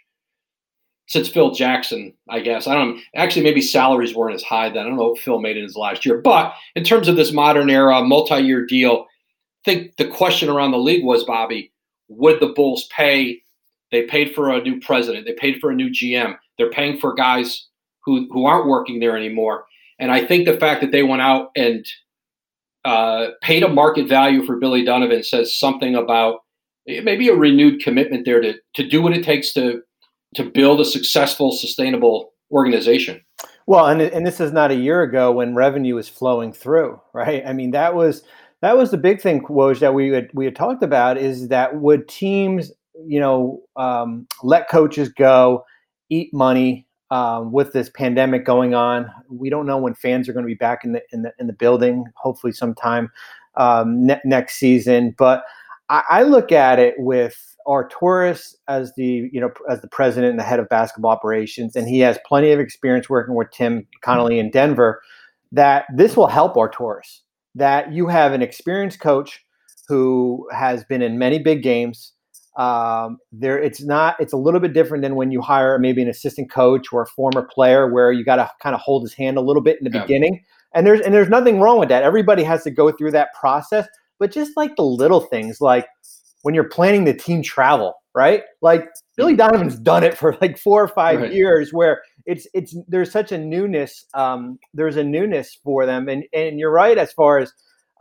since 1.09 1.27
Phil 1.27 1.51
Jackson. 1.51 2.13
I 2.29 2.39
guess 2.39 2.67
I 2.67 2.75
don't. 2.75 3.01
Actually, 3.15 3.43
maybe 3.43 3.61
salaries 3.61 4.15
weren't 4.15 4.35
as 4.35 4.43
high 4.43 4.69
then. 4.69 4.85
I 4.85 4.89
don't 4.89 4.97
know 4.97 5.09
what 5.09 5.19
Phil 5.19 5.41
made 5.41 5.57
in 5.57 5.63
his 5.63 5.75
last 5.75 6.05
year, 6.05 6.19
but 6.19 6.53
in 6.75 6.83
terms 6.83 7.07
of 7.07 7.17
this 7.17 7.33
modern 7.33 7.69
era 7.69 8.01
multi-year 8.03 8.65
deal, 8.65 9.05
I 9.65 9.71
think 9.71 9.97
the 9.97 10.07
question 10.07 10.49
around 10.49 10.71
the 10.71 10.77
league 10.77 11.03
was 11.03 11.25
Bobby 11.25 11.73
would 12.07 12.39
the 12.39 12.47
Bulls 12.47 12.87
pay? 12.95 13.41
They 13.91 14.03
paid 14.03 14.33
for 14.33 14.51
a 14.51 14.61
new 14.61 14.79
president. 14.79 15.25
They 15.25 15.33
paid 15.33 15.59
for 15.59 15.71
a 15.71 15.75
new 15.75 15.89
GM. 15.89 16.37
They're 16.57 16.69
paying 16.69 16.99
for 16.99 17.13
guys 17.13 17.67
who 18.03 18.27
who 18.31 18.45
aren't 18.45 18.67
working 18.67 18.99
there 18.99 19.17
anymore. 19.17 19.65
And 19.99 20.11
I 20.11 20.25
think 20.25 20.45
the 20.45 20.57
fact 20.57 20.81
that 20.81 20.91
they 20.91 21.03
went 21.03 21.21
out 21.21 21.49
and 21.55 21.85
uh, 22.85 23.29
paid 23.41 23.63
a 23.63 23.67
market 23.67 24.07
value 24.07 24.45
for 24.45 24.57
Billy 24.57 24.85
Donovan 24.85 25.23
says 25.23 25.57
something 25.57 25.95
about 25.95 26.41
maybe 26.85 27.29
a 27.29 27.35
renewed 27.35 27.81
commitment 27.81 28.25
there 28.25 28.41
to 28.41 28.53
to 28.75 28.87
do 28.87 29.01
what 29.01 29.13
it 29.13 29.23
takes 29.23 29.53
to 29.53 29.81
to 30.35 30.43
build 30.43 30.79
a 30.79 30.85
successful, 30.85 31.51
sustainable 31.51 32.33
organization. 32.51 33.21
Well, 33.67 33.85
and 33.85 34.01
and 34.01 34.25
this 34.25 34.39
is 34.39 34.51
not 34.51 34.71
a 34.71 34.75
year 34.75 35.03
ago 35.03 35.31
when 35.31 35.53
revenue 35.53 35.95
was 35.95 36.09
flowing 36.09 36.51
through, 36.53 36.99
right? 37.13 37.43
I 37.45 37.53
mean, 37.53 37.71
that 37.71 37.93
was 37.93 38.23
that 38.61 38.75
was 38.75 38.91
the 38.91 38.97
big 38.97 39.21
thing, 39.21 39.41
Woj, 39.43 39.79
that 39.79 39.93
we 39.93 40.09
had 40.09 40.29
we 40.33 40.45
had 40.45 40.55
talked 40.55 40.83
about 40.83 41.17
is 41.17 41.49
that 41.49 41.75
would 41.79 42.07
teams, 42.07 42.71
you 43.05 43.19
know, 43.19 43.61
um, 43.75 44.27
let 44.43 44.69
coaches 44.69 45.09
go, 45.09 45.63
eat 46.09 46.33
money 46.33 46.87
um, 47.11 47.51
with 47.51 47.73
this 47.73 47.89
pandemic 47.89 48.43
going 48.43 48.73
on. 48.73 49.09
We 49.29 49.49
don't 49.49 49.65
know 49.65 49.77
when 49.77 49.93
fans 49.93 50.27
are 50.27 50.33
going 50.33 50.45
to 50.45 50.47
be 50.47 50.55
back 50.55 50.83
in 50.83 50.93
the 50.93 51.01
in 51.11 51.21
the 51.21 51.33
in 51.39 51.47
the 51.47 51.53
building. 51.53 52.05
Hopefully, 52.15 52.53
sometime 52.53 53.11
um, 53.55 54.05
ne- 54.05 54.21
next 54.25 54.55
season. 54.55 55.13
But 55.17 55.43
I, 55.89 56.03
I 56.09 56.23
look 56.23 56.51
at 56.51 56.79
it 56.79 56.95
with 56.97 57.48
Arturas 57.67 58.55
as 58.67 58.93
the 58.95 59.29
you 59.31 59.39
know 59.39 59.51
as 59.69 59.81
the 59.81 59.87
president 59.87 60.31
and 60.31 60.39
the 60.39 60.43
head 60.43 60.59
of 60.59 60.69
basketball 60.69 61.11
operations, 61.11 61.75
and 61.75 61.87
he 61.87 61.99
has 61.99 62.17
plenty 62.25 62.51
of 62.51 62.59
experience 62.59 63.09
working 63.09 63.35
with 63.35 63.51
Tim 63.51 63.87
Connelly 64.01 64.39
in 64.39 64.51
Denver. 64.51 65.01
That 65.51 65.85
this 65.95 66.15
will 66.15 66.27
help 66.27 66.57
our 66.57 66.69
Arturas 66.69 67.21
that 67.55 67.91
you 67.91 68.07
have 68.07 68.33
an 68.33 68.41
experienced 68.41 68.99
coach 68.99 69.45
who 69.87 70.47
has 70.51 70.83
been 70.83 71.01
in 71.01 71.17
many 71.17 71.39
big 71.39 71.63
games. 71.63 72.13
Um, 72.57 73.17
there, 73.31 73.57
it's 73.57 73.81
not. 73.81 74.15
It's 74.19 74.33
a 74.33 74.37
little 74.37 74.59
bit 74.59 74.73
different 74.73 75.01
than 75.01 75.15
when 75.15 75.31
you 75.31 75.41
hire 75.41 75.79
maybe 75.79 76.01
an 76.01 76.09
assistant 76.09 76.51
coach 76.51 76.87
or 76.91 77.03
a 77.03 77.07
former 77.07 77.41
player, 77.43 77.91
where 77.91 78.11
you 78.11 78.25
got 78.25 78.35
to 78.37 78.49
kind 78.61 78.75
of 78.75 78.81
hold 78.81 79.03
his 79.03 79.13
hand 79.13 79.37
a 79.37 79.41
little 79.41 79.61
bit 79.61 79.77
in 79.79 79.89
the 79.89 79.97
yeah. 79.97 80.03
beginning. 80.03 80.43
And 80.73 80.85
there's 80.85 80.99
and 81.01 81.13
there's 81.13 81.29
nothing 81.29 81.59
wrong 81.59 81.79
with 81.79 81.89
that. 81.89 82.03
Everybody 82.03 82.43
has 82.43 82.63
to 82.63 82.71
go 82.71 82.91
through 82.91 83.11
that 83.11 83.33
process. 83.33 83.87
But 84.19 84.31
just 84.31 84.57
like 84.57 84.75
the 84.75 84.83
little 84.83 85.21
things, 85.21 85.61
like 85.61 85.87
when 86.41 86.55
you're 86.55 86.69
planning 86.69 87.05
the 87.05 87.13
team 87.13 87.41
travel, 87.43 87.93
right? 88.13 88.43
Like 88.61 88.87
Billy. 89.17 89.35
Donovan's 89.35 89.77
done 89.77 90.03
it 90.03 90.17
for 90.17 90.37
like 90.41 90.57
four 90.57 90.83
or 90.83 90.87
five 90.87 91.21
right. 91.21 91.33
years, 91.33 91.73
where 91.73 92.01
it's 92.25 92.47
it's 92.53 92.75
there's 92.87 93.11
such 93.11 93.31
a 93.31 93.37
newness. 93.37 94.05
Um, 94.13 94.59
there's 94.73 94.97
a 94.97 95.03
newness 95.03 95.57
for 95.63 95.85
them, 95.85 96.07
and 96.07 96.23
and 96.33 96.59
you're 96.59 96.71
right 96.71 96.97
as 96.97 97.11
far 97.13 97.39
as 97.39 97.51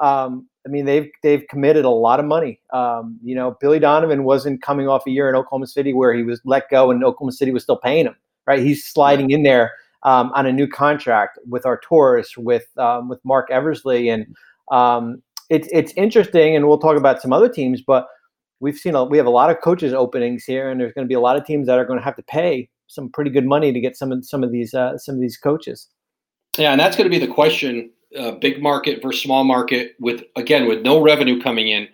um, 0.00 0.48
I 0.66 0.70
mean 0.70 0.84
they've 0.84 1.08
they've 1.22 1.44
committed 1.48 1.84
a 1.84 1.90
lot 1.90 2.20
of 2.20 2.26
money. 2.26 2.60
Um, 2.72 3.18
you 3.22 3.34
know, 3.34 3.56
Billy 3.60 3.78
Donovan 3.78 4.24
wasn't 4.24 4.62
coming 4.62 4.88
off 4.88 5.06
a 5.06 5.10
year 5.10 5.28
in 5.28 5.34
Oklahoma 5.34 5.66
City 5.66 5.92
where 5.92 6.14
he 6.14 6.22
was 6.22 6.40
let 6.44 6.68
go 6.70 6.90
and 6.90 7.02
Oklahoma 7.02 7.32
City 7.32 7.52
was 7.52 7.62
still 7.62 7.78
paying 7.78 8.06
him. 8.06 8.16
Right, 8.46 8.60
he's 8.60 8.86
sliding 8.86 9.30
in 9.30 9.42
there 9.42 9.72
um, 10.04 10.32
on 10.34 10.46
a 10.46 10.52
new 10.52 10.66
contract 10.66 11.38
with 11.46 11.64
Arturas, 11.64 12.36
with 12.36 12.66
um, 12.78 13.08
with 13.08 13.20
Marc 13.24 13.50
Eversley, 13.50 14.08
and 14.08 14.26
um, 14.70 15.22
it's 15.50 15.68
it's 15.72 15.92
interesting. 15.96 16.56
And 16.56 16.66
we'll 16.66 16.78
talk 16.78 16.96
about 16.96 17.20
some 17.20 17.32
other 17.32 17.48
teams, 17.48 17.82
but 17.82 18.06
we've 18.60 18.76
seen 18.76 18.94
a, 18.94 19.04
we 19.04 19.16
have 19.16 19.26
a 19.26 19.30
lot 19.30 19.50
of 19.50 19.60
coaches 19.60 19.92
openings 19.92 20.44
here, 20.44 20.70
and 20.70 20.80
there's 20.80 20.92
going 20.92 21.06
to 21.06 21.08
be 21.08 21.14
a 21.14 21.20
lot 21.20 21.36
of 21.36 21.44
teams 21.44 21.66
that 21.66 21.78
are 21.78 21.84
going 21.84 21.98
to 21.98 22.04
have 22.04 22.16
to 22.16 22.22
pay 22.22 22.68
some 22.86 23.10
pretty 23.10 23.30
good 23.30 23.46
money 23.46 23.72
to 23.72 23.80
get 23.80 23.96
some 23.96 24.12
of 24.12 24.24
some 24.24 24.42
of 24.42 24.52
these 24.52 24.74
uh, 24.74 24.96
some 24.98 25.14
of 25.14 25.20
these 25.20 25.36
coaches. 25.36 25.88
Yeah, 26.56 26.72
and 26.72 26.80
that's 26.80 26.96
going 26.96 27.10
to 27.10 27.16
be 27.16 27.24
the 27.24 27.32
question: 27.32 27.90
uh, 28.18 28.32
big 28.32 28.62
market 28.62 29.02
versus 29.02 29.22
small 29.22 29.44
market. 29.44 29.92
With 30.00 30.24
again, 30.36 30.66
with 30.66 30.82
no 30.82 31.00
revenue 31.00 31.40
coming 31.40 31.68
in, 31.68 31.88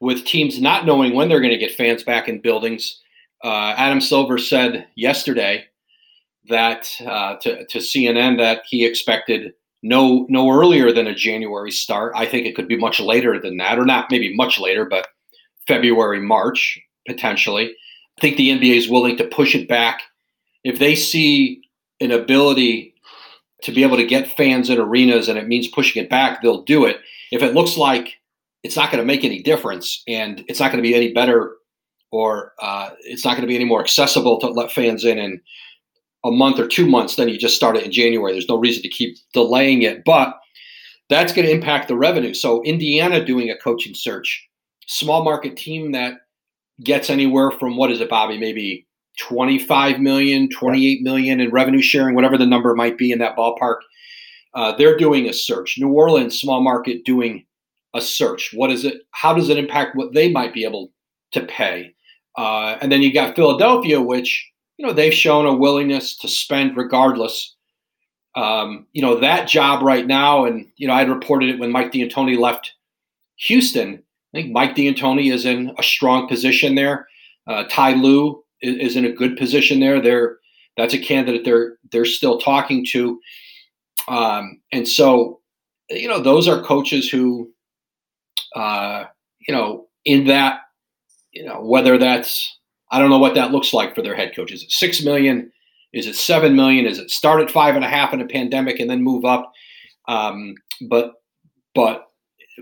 with 0.00 0.24
teams 0.24 0.60
not 0.60 0.86
knowing 0.86 1.14
when 1.14 1.28
they're 1.28 1.40
going 1.40 1.52
to 1.52 1.58
get 1.58 1.74
fans 1.74 2.02
back 2.02 2.28
in 2.28 2.40
buildings. 2.40 3.00
Uh, 3.44 3.74
Adam 3.76 4.00
Silver 4.00 4.36
said 4.36 4.88
yesterday 4.96 5.64
that 6.48 6.90
uh, 7.06 7.36
to, 7.36 7.64
to 7.66 7.78
CNN 7.78 8.36
that 8.38 8.62
he 8.66 8.84
expected 8.84 9.52
no 9.82 10.26
no 10.28 10.50
earlier 10.50 10.92
than 10.92 11.06
a 11.06 11.14
January 11.14 11.70
start. 11.70 12.12
I 12.16 12.26
think 12.26 12.46
it 12.46 12.56
could 12.56 12.66
be 12.66 12.76
much 12.76 12.98
later 12.98 13.40
than 13.40 13.58
that, 13.58 13.78
or 13.78 13.84
not 13.84 14.10
maybe 14.10 14.34
much 14.34 14.58
later, 14.58 14.84
but 14.84 15.06
February, 15.68 16.20
March 16.20 16.80
potentially. 17.06 17.74
I 18.18 18.20
think 18.20 18.36
the 18.36 18.50
NBA 18.50 18.76
is 18.76 18.88
willing 18.88 19.16
to 19.18 19.28
push 19.28 19.54
it 19.54 19.68
back 19.68 20.02
if 20.64 20.78
they 20.78 20.94
see 20.94 21.62
an 22.00 22.10
ability 22.10 22.94
to 23.62 23.72
be 23.72 23.82
able 23.82 23.96
to 23.96 24.06
get 24.06 24.36
fans 24.36 24.70
in 24.70 24.78
arenas 24.78 25.28
and 25.28 25.38
it 25.38 25.48
means 25.48 25.68
pushing 25.68 26.02
it 26.02 26.10
back, 26.10 26.42
they'll 26.42 26.62
do 26.62 26.84
it. 26.84 26.98
If 27.32 27.42
it 27.42 27.54
looks 27.54 27.76
like 27.76 28.14
it's 28.62 28.76
not 28.76 28.90
going 28.90 29.02
to 29.02 29.06
make 29.06 29.24
any 29.24 29.42
difference 29.42 30.02
and 30.06 30.44
it's 30.48 30.60
not 30.60 30.70
going 30.70 30.82
to 30.82 30.88
be 30.88 30.94
any 30.94 31.12
better 31.12 31.56
or 32.10 32.54
uh, 32.60 32.90
it's 33.00 33.24
not 33.24 33.32
going 33.32 33.42
to 33.42 33.48
be 33.48 33.54
any 33.54 33.64
more 33.64 33.80
accessible 33.80 34.38
to 34.40 34.48
let 34.48 34.72
fans 34.72 35.04
in 35.04 35.18
in 35.18 35.40
a 36.24 36.30
month 36.30 36.58
or 36.58 36.66
two 36.66 36.86
months, 36.86 37.16
then 37.16 37.28
you 37.28 37.38
just 37.38 37.54
start 37.54 37.76
it 37.76 37.84
in 37.84 37.92
January. 37.92 38.32
There's 38.32 38.48
no 38.48 38.58
reason 38.58 38.82
to 38.82 38.88
keep 38.88 39.16
delaying 39.32 39.82
it, 39.82 40.04
but 40.04 40.34
that's 41.08 41.32
going 41.32 41.46
to 41.46 41.52
impact 41.52 41.88
the 41.88 41.96
revenue. 41.96 42.34
So 42.34 42.62
Indiana 42.64 43.24
doing 43.24 43.50
a 43.50 43.56
coaching 43.56 43.94
search, 43.94 44.47
small 44.88 45.22
market 45.22 45.56
team 45.56 45.92
that 45.92 46.14
gets 46.82 47.10
anywhere 47.10 47.52
from 47.52 47.76
what 47.76 47.92
is 47.92 48.00
it, 48.00 48.10
Bobby? 48.10 48.38
Maybe 48.38 48.86
25 49.20 50.00
million, 50.00 50.48
28 50.50 51.02
million 51.02 51.40
in 51.40 51.50
revenue 51.50 51.82
sharing, 51.82 52.14
whatever 52.14 52.38
the 52.38 52.46
number 52.46 52.74
might 52.74 52.98
be 52.98 53.12
in 53.12 53.18
that 53.18 53.36
ballpark. 53.36 53.78
Uh, 54.54 54.74
they're 54.76 54.96
doing 54.96 55.28
a 55.28 55.32
search. 55.32 55.76
New 55.78 55.92
Orleans, 55.92 56.40
small 56.40 56.62
market, 56.62 57.04
doing 57.04 57.44
a 57.94 58.00
search. 58.00 58.50
What 58.54 58.70
is 58.70 58.84
it? 58.84 59.02
How 59.10 59.34
does 59.34 59.48
it 59.48 59.58
impact 59.58 59.94
what 59.94 60.14
they 60.14 60.30
might 60.30 60.54
be 60.54 60.64
able 60.64 60.90
to 61.32 61.44
pay? 61.46 61.94
Uh, 62.36 62.78
and 62.80 62.90
then 62.90 63.02
you 63.02 63.12
got 63.12 63.36
Philadelphia, 63.36 64.00
which 64.00 64.50
you 64.78 64.86
know 64.86 64.92
they've 64.92 65.12
shown 65.12 65.46
a 65.46 65.54
willingness 65.54 66.16
to 66.18 66.28
spend 66.28 66.76
regardless. 66.76 67.56
Um, 68.36 68.86
you 68.92 69.02
know 69.02 69.18
that 69.20 69.48
job 69.48 69.82
right 69.82 70.06
now, 70.06 70.44
and 70.44 70.66
you 70.76 70.86
know 70.86 70.94
I 70.94 71.00
had 71.00 71.10
reported 71.10 71.50
it 71.50 71.58
when 71.58 71.72
Mike 71.72 71.92
D'Antoni 71.92 72.38
left 72.38 72.72
Houston. 73.36 74.02
Think 74.38 74.52
Mike 74.52 74.76
D'Antoni 74.76 75.32
is 75.32 75.44
in 75.44 75.74
a 75.78 75.82
strong 75.82 76.28
position 76.28 76.76
there. 76.76 77.08
Uh, 77.48 77.64
Ty 77.68 77.94
Lue 77.94 78.44
is, 78.62 78.76
is 78.76 78.96
in 78.96 79.04
a 79.04 79.10
good 79.10 79.36
position 79.36 79.80
there. 79.80 80.00
They're 80.00 80.38
that's 80.76 80.94
a 80.94 80.98
candidate 80.98 81.44
they're 81.44 81.76
they're 81.90 82.04
still 82.04 82.38
talking 82.38 82.86
to, 82.90 83.18
um, 84.06 84.60
and 84.70 84.86
so 84.86 85.40
you 85.90 86.06
know 86.06 86.20
those 86.20 86.46
are 86.46 86.62
coaches 86.62 87.10
who, 87.10 87.50
uh, 88.54 89.06
you 89.40 89.52
know, 89.52 89.88
in 90.04 90.28
that, 90.28 90.60
you 91.32 91.44
know, 91.44 91.60
whether 91.60 91.98
that's 91.98 92.60
I 92.92 93.00
don't 93.00 93.10
know 93.10 93.18
what 93.18 93.34
that 93.34 93.50
looks 93.50 93.72
like 93.72 93.92
for 93.92 94.02
their 94.02 94.14
head 94.14 94.36
coach. 94.36 94.52
Is 94.52 94.62
it 94.62 94.70
six 94.70 95.02
million? 95.02 95.50
Is 95.92 96.06
it 96.06 96.14
seven 96.14 96.54
million? 96.54 96.86
Is 96.86 97.00
it 97.00 97.10
start 97.10 97.40
at 97.40 97.50
five 97.50 97.74
and 97.74 97.84
a 97.84 97.88
half 97.88 98.12
in 98.12 98.20
a 98.20 98.26
pandemic 98.28 98.78
and 98.78 98.88
then 98.88 99.02
move 99.02 99.24
up? 99.24 99.50
Um, 100.06 100.54
but 100.88 101.14
but 101.74 102.07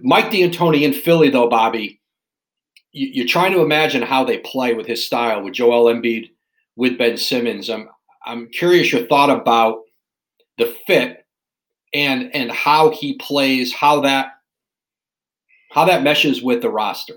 Mike 0.02 0.30
D'Antoni 0.30 0.82
in 0.82 0.92
Philly 0.92 1.30
though, 1.30 1.48
Bobby, 1.48 2.00
you're 2.92 3.26
trying 3.26 3.52
to 3.52 3.60
imagine 3.60 4.02
how 4.02 4.24
they 4.24 4.38
play 4.38 4.74
with 4.74 4.86
his 4.86 5.04
style 5.04 5.42
with 5.42 5.54
Joel 5.54 5.92
Embiid, 5.92 6.30
with 6.76 6.98
Ben 6.98 7.16
Simmons. 7.16 7.68
I'm 7.68 7.88
I'm 8.24 8.48
curious 8.48 8.92
your 8.92 9.06
thought 9.06 9.30
about 9.30 9.82
the 10.58 10.74
fit 10.86 11.26
and 11.92 12.34
and 12.34 12.50
how 12.50 12.90
he 12.90 13.14
plays, 13.14 13.72
how 13.72 14.00
that 14.00 14.28
how 15.70 15.84
that 15.84 16.02
meshes 16.02 16.42
with 16.42 16.62
the 16.62 16.70
roster. 16.70 17.16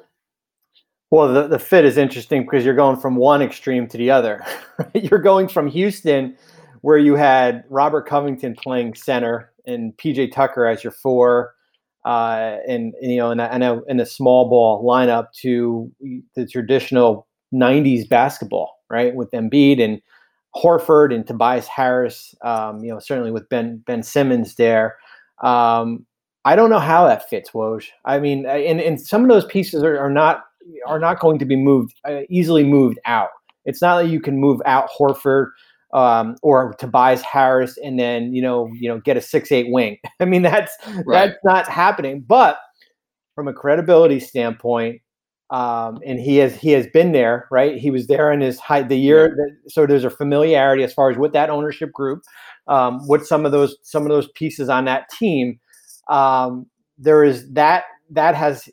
Well, 1.12 1.34
the, 1.34 1.48
the 1.48 1.60
fit 1.60 1.86
is 1.86 1.98
interesting 1.98 2.44
because 2.44 2.64
you're 2.64 2.76
going 2.76 2.98
from 2.98 3.16
one 3.16 3.42
extreme 3.42 3.88
to 3.88 3.98
the 3.98 4.12
other. 4.12 4.46
you're 4.94 5.20
going 5.20 5.48
from 5.48 5.68
Houston, 5.68 6.38
where 6.82 6.98
you 6.98 7.16
had 7.16 7.64
Robert 7.70 8.06
Covington 8.06 8.54
playing 8.56 8.94
center 8.94 9.52
and 9.66 9.96
PJ 9.98 10.32
Tucker 10.32 10.66
as 10.66 10.84
your 10.84 10.92
four, 10.92 11.56
uh, 12.10 12.58
and, 12.68 12.96
you 13.04 13.18
know, 13.18 13.30
in 13.30 14.00
a, 14.00 14.06
small 14.06 14.50
ball 14.50 14.84
lineup 14.84 15.28
to 15.42 15.92
the 16.34 16.48
traditional 16.48 17.28
'90s 17.54 18.10
basketball, 18.10 18.80
right, 18.90 19.14
with 19.14 19.30
Embiid 19.30 19.80
and 19.80 20.02
Horford 20.56 21.14
and 21.14 21.28
Tobias 21.28 21.68
Harris. 21.68 22.34
Um, 22.42 22.84
you 22.84 22.90
know, 22.90 22.98
certainly 22.98 23.30
with 23.30 23.48
Ben 23.50 23.84
Ben 23.86 24.02
Simmons 24.02 24.56
there. 24.56 24.98
Um, 25.44 26.08
I 26.46 26.56
don't 26.56 26.72
know 26.72 26.80
how 26.80 27.06
that 27.06 27.30
fits, 27.30 27.52
Woj. 27.52 27.86
I 28.06 28.20
mean, 28.20 28.48
and, 28.48 28.82
and 28.82 29.00
some 29.00 29.22
of 29.22 29.30
those 29.30 29.46
pieces 29.46 29.84
are, 29.84 30.00
are 30.00 30.10
not 30.10 30.46
are 30.88 31.00
not 31.00 31.20
going 31.20 31.38
to 31.38 31.46
be 31.46 31.56
moved 31.56 31.94
uh, 32.06 32.22
easily 32.28 32.64
moved 32.64 32.98
out. 33.06 33.30
It's 33.66 33.84
not 33.84 34.02
that 34.02 34.10
you 34.10 34.20
can 34.20 34.40
move 34.40 34.64
out 34.66 34.90
Horford 34.98 35.52
um, 35.94 36.36
or 36.44 36.74
Tobias 36.80 37.22
Harris 37.22 37.78
and 37.84 38.00
then 38.00 38.34
you 38.34 38.42
know 38.42 38.70
you 38.74 38.88
know 38.88 39.00
get 39.00 39.18
a 39.18 39.22
six 39.22 39.52
eight 39.52 39.68
wing. 39.70 39.98
I 40.20 40.26
mean 40.26 40.42
that's 40.42 40.72
right. 41.06 41.30
that's 41.30 41.38
not 41.44 41.68
happening. 41.68 42.24
But 42.28 42.60
from 43.36 43.48
a 43.48 43.54
credibility 43.54 44.20
standpoint, 44.20 45.02
um, 45.50 46.00
and 46.06 46.20
he 46.20 46.38
has 46.38 46.56
he 46.56 46.72
has 46.72 46.88
been 46.88 47.12
there, 47.12 47.48
right? 47.52 47.78
He 47.78 47.90
was 47.90 48.08
there 48.08 48.32
in 48.32 48.42
his 48.42 48.60
high 48.60 48.84
the 48.84 48.98
year, 48.98 49.30
yeah. 49.30 49.36
that, 49.36 49.72
so 49.72 49.86
there's 49.86 50.04
a 50.04 50.10
familiarity 50.10 50.84
as 50.84 50.94
far 50.94 51.10
as 51.10 51.18
with 51.18 51.34
that 51.34 51.50
ownership 51.50 51.92
group, 51.92 52.22
um, 52.68 53.00
with 53.08 53.26
some 53.26 53.46
of 53.46 53.52
those 53.52 53.78
some 53.82 54.04
of 54.04 54.10
those 54.10 54.30
pieces 54.36 54.70
on 54.70 54.86
that 54.86 55.10
team. 55.10 55.60
Um, 56.10 56.68
there 56.98 57.24
is 57.24 57.52
that 57.54 57.86
that 58.12 58.36
has, 58.36 58.70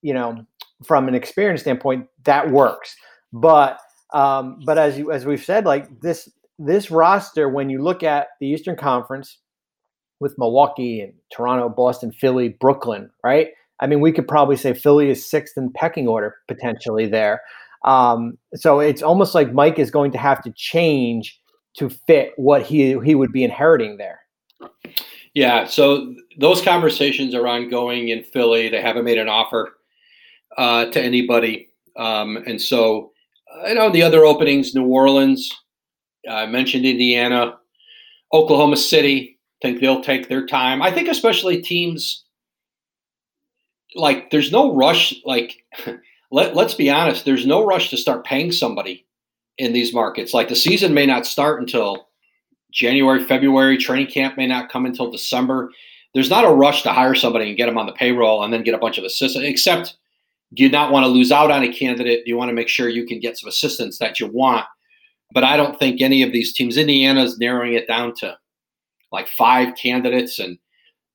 you 0.00 0.14
know, 0.14 0.46
from 0.84 1.08
an 1.08 1.14
experience 1.14 1.62
standpoint, 1.62 2.06
that 2.24 2.50
works. 2.50 2.94
But 3.32 3.78
um, 4.12 4.60
but 4.64 4.78
as 4.78 4.98
you 4.98 5.12
as 5.12 5.24
we've 5.24 5.44
said, 5.44 5.64
like 5.64 6.00
this 6.00 6.28
this 6.58 6.90
roster, 6.90 7.48
when 7.48 7.70
you 7.70 7.82
look 7.82 8.02
at 8.02 8.28
the 8.40 8.46
Eastern 8.46 8.76
Conference 8.76 9.38
with 10.20 10.38
Milwaukee 10.38 11.00
and 11.00 11.12
Toronto, 11.34 11.68
Boston, 11.68 12.12
Philly, 12.12 12.50
Brooklyn, 12.50 13.10
right? 13.24 13.48
I 13.80 13.86
mean, 13.86 14.00
we 14.00 14.12
could 14.12 14.28
probably 14.28 14.56
say 14.56 14.74
Philly 14.74 15.10
is 15.10 15.28
sixth 15.28 15.56
in 15.56 15.72
pecking 15.72 16.06
order 16.06 16.36
potentially 16.46 17.06
there. 17.06 17.42
Um, 17.84 18.38
so 18.54 18.78
it's 18.78 19.02
almost 19.02 19.34
like 19.34 19.52
Mike 19.52 19.78
is 19.78 19.90
going 19.90 20.12
to 20.12 20.18
have 20.18 20.40
to 20.44 20.52
change 20.54 21.40
to 21.78 21.88
fit 21.88 22.32
what 22.36 22.62
he 22.62 22.98
he 23.00 23.14
would 23.14 23.32
be 23.32 23.44
inheriting 23.44 23.96
there. 23.96 24.20
Yeah, 25.34 25.64
so 25.64 26.14
those 26.38 26.60
conversations 26.60 27.34
are 27.34 27.46
ongoing 27.46 28.08
in 28.08 28.22
Philly. 28.22 28.68
They 28.68 28.82
haven't 28.82 29.04
made 29.04 29.18
an 29.18 29.28
offer 29.28 29.72
uh, 30.58 30.86
to 30.86 31.02
anybody, 31.02 31.70
um, 31.96 32.36
and 32.46 32.60
so 32.60 33.11
I 33.66 33.74
know 33.74 33.90
the 33.90 34.02
other 34.02 34.24
openings, 34.24 34.74
New 34.74 34.86
Orleans, 34.86 35.50
uh, 36.28 36.34
I 36.34 36.46
mentioned 36.46 36.84
Indiana, 36.84 37.58
Oklahoma 38.32 38.76
City. 38.76 39.38
Think 39.60 39.80
they'll 39.80 40.02
take 40.02 40.28
their 40.28 40.46
time. 40.46 40.82
I 40.82 40.90
think 40.90 41.08
especially 41.08 41.62
teams 41.62 42.24
like 43.94 44.30
there's 44.30 44.52
no 44.52 44.74
rush. 44.74 45.14
Like 45.24 45.64
let 46.30 46.54
let's 46.54 46.74
be 46.74 46.90
honest, 46.90 47.24
there's 47.24 47.46
no 47.46 47.64
rush 47.64 47.90
to 47.90 47.96
start 47.96 48.24
paying 48.24 48.52
somebody 48.52 49.06
in 49.58 49.72
these 49.72 49.92
markets. 49.92 50.34
Like 50.34 50.48
the 50.48 50.56
season 50.56 50.94
may 50.94 51.06
not 51.06 51.26
start 51.26 51.60
until 51.60 52.08
January, 52.72 53.24
February. 53.24 53.76
Training 53.76 54.08
camp 54.08 54.36
may 54.36 54.46
not 54.46 54.70
come 54.70 54.86
until 54.86 55.10
December. 55.10 55.70
There's 56.14 56.30
not 56.30 56.44
a 56.44 56.52
rush 56.52 56.82
to 56.82 56.92
hire 56.92 57.14
somebody 57.14 57.48
and 57.48 57.56
get 57.56 57.66
them 57.66 57.78
on 57.78 57.86
the 57.86 57.92
payroll 57.92 58.42
and 58.42 58.52
then 58.52 58.64
get 58.64 58.74
a 58.74 58.78
bunch 58.78 58.98
of 58.98 59.04
assistants. 59.04 59.48
Except 59.48 59.96
you 60.56 60.68
not 60.68 60.92
want 60.92 61.04
to 61.04 61.08
lose 61.08 61.32
out 61.32 61.50
on 61.50 61.62
a 61.62 61.72
candidate? 61.72 62.26
You 62.26 62.36
want 62.36 62.48
to 62.48 62.54
make 62.54 62.68
sure 62.68 62.88
you 62.88 63.06
can 63.06 63.20
get 63.20 63.38
some 63.38 63.48
assistance 63.48 63.98
that 63.98 64.20
you 64.20 64.26
want? 64.26 64.66
But 65.32 65.44
I 65.44 65.56
don't 65.56 65.78
think 65.78 66.00
any 66.00 66.22
of 66.22 66.32
these 66.32 66.52
teams, 66.52 66.76
Indiana's 66.76 67.38
narrowing 67.38 67.74
it 67.74 67.88
down 67.88 68.14
to 68.16 68.36
like 69.12 69.28
five 69.28 69.74
candidates, 69.76 70.38
and 70.38 70.58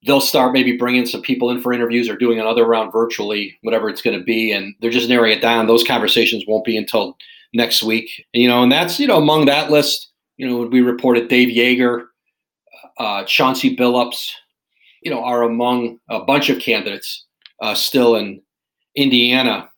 they'll 0.06 0.22
start 0.22 0.54
maybe 0.54 0.78
bringing 0.78 1.06
some 1.06 1.22
people 1.22 1.50
in 1.52 1.62
for 1.62 1.74
interviews 1.74 2.10
or 2.10 2.16
doing 2.16 2.40
another 2.40 2.66
round 2.66 2.92
virtually, 2.92 3.58
whatever 3.62 3.90
it's 3.90 4.02
going 4.02 4.18
to 4.18 4.24
be. 4.24 4.52
And 4.52 4.74
they're 4.82 4.90
just 4.90 5.10
narrowing 5.10 5.34
it 5.34 5.42
down. 5.42 5.68
Those 5.68 5.84
conversations 5.84 6.46
won't 6.48 6.66
be 6.66 6.78
until 6.78 7.16
next 7.54 7.84
week. 7.84 8.26
You 8.34 8.48
know, 8.48 8.64
and 8.64 8.72
that's, 8.72 9.00
you 9.00 9.08
know, 9.08 9.18
among 9.18 9.46
that 9.46 9.70
list, 9.70 10.12
you 10.38 10.48
know, 10.48 10.66
we 10.68 10.82
reported 10.82 11.28
Dave 11.28 11.50
Joerger, 11.50 12.08
uh, 13.00 13.24
Chauncey 13.26 13.76
Billups, 13.76 14.32
you 15.04 15.12
know, 15.12 15.24
are 15.24 15.44
among 15.44 16.00
a 16.10 16.22
bunch 16.24 16.50
of 16.50 16.60
candidates 16.60 17.26
uh, 17.62 17.74
still 17.74 18.16
in 18.16 18.42
Indiana. 18.98 19.70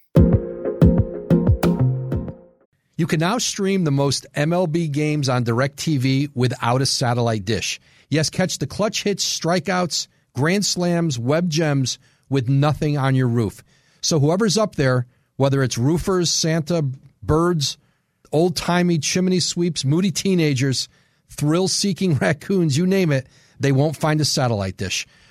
You 2.95 3.05
can 3.05 3.19
now 3.19 3.38
stream 3.38 3.83
the 3.83 3.91
most 3.91 4.25
MLB 4.33 4.89
games 4.89 5.27
on 5.27 5.43
DirecTV 5.43 6.31
without 6.33 6.81
a 6.81 6.85
satellite 6.85 7.43
dish. 7.43 7.81
Yes, 8.09 8.29
catch 8.29 8.59
the 8.59 8.65
clutch 8.65 9.03
hits, 9.03 9.39
strikeouts, 9.39 10.07
grand 10.33 10.65
slams, 10.65 11.19
web 11.19 11.49
gems 11.49 11.99
with 12.29 12.47
nothing 12.47 12.97
on 12.97 13.13
your 13.13 13.27
roof. 13.27 13.61
So 13.99 14.21
whoever's 14.21 14.57
up 14.57 14.75
there, 14.75 15.05
whether 15.35 15.63
it's 15.63 15.77
roofers, 15.77 16.31
Santa, 16.31 16.81
birds, 17.21 17.77
old 18.31 18.55
timey 18.55 18.99
chimney 18.99 19.41
sweeps, 19.41 19.83
moody 19.83 20.11
teenagers, 20.11 20.88
thrill 21.29 21.67
seeking 21.67 22.15
raccoons, 22.21 22.77
you 22.77 22.88
name 22.88 23.11
it, 23.11 23.27
they 23.59 23.73
won't 23.73 23.97
find 23.97 24.21
a 24.21 24.25
satellite 24.25 24.77
dish 24.77 25.05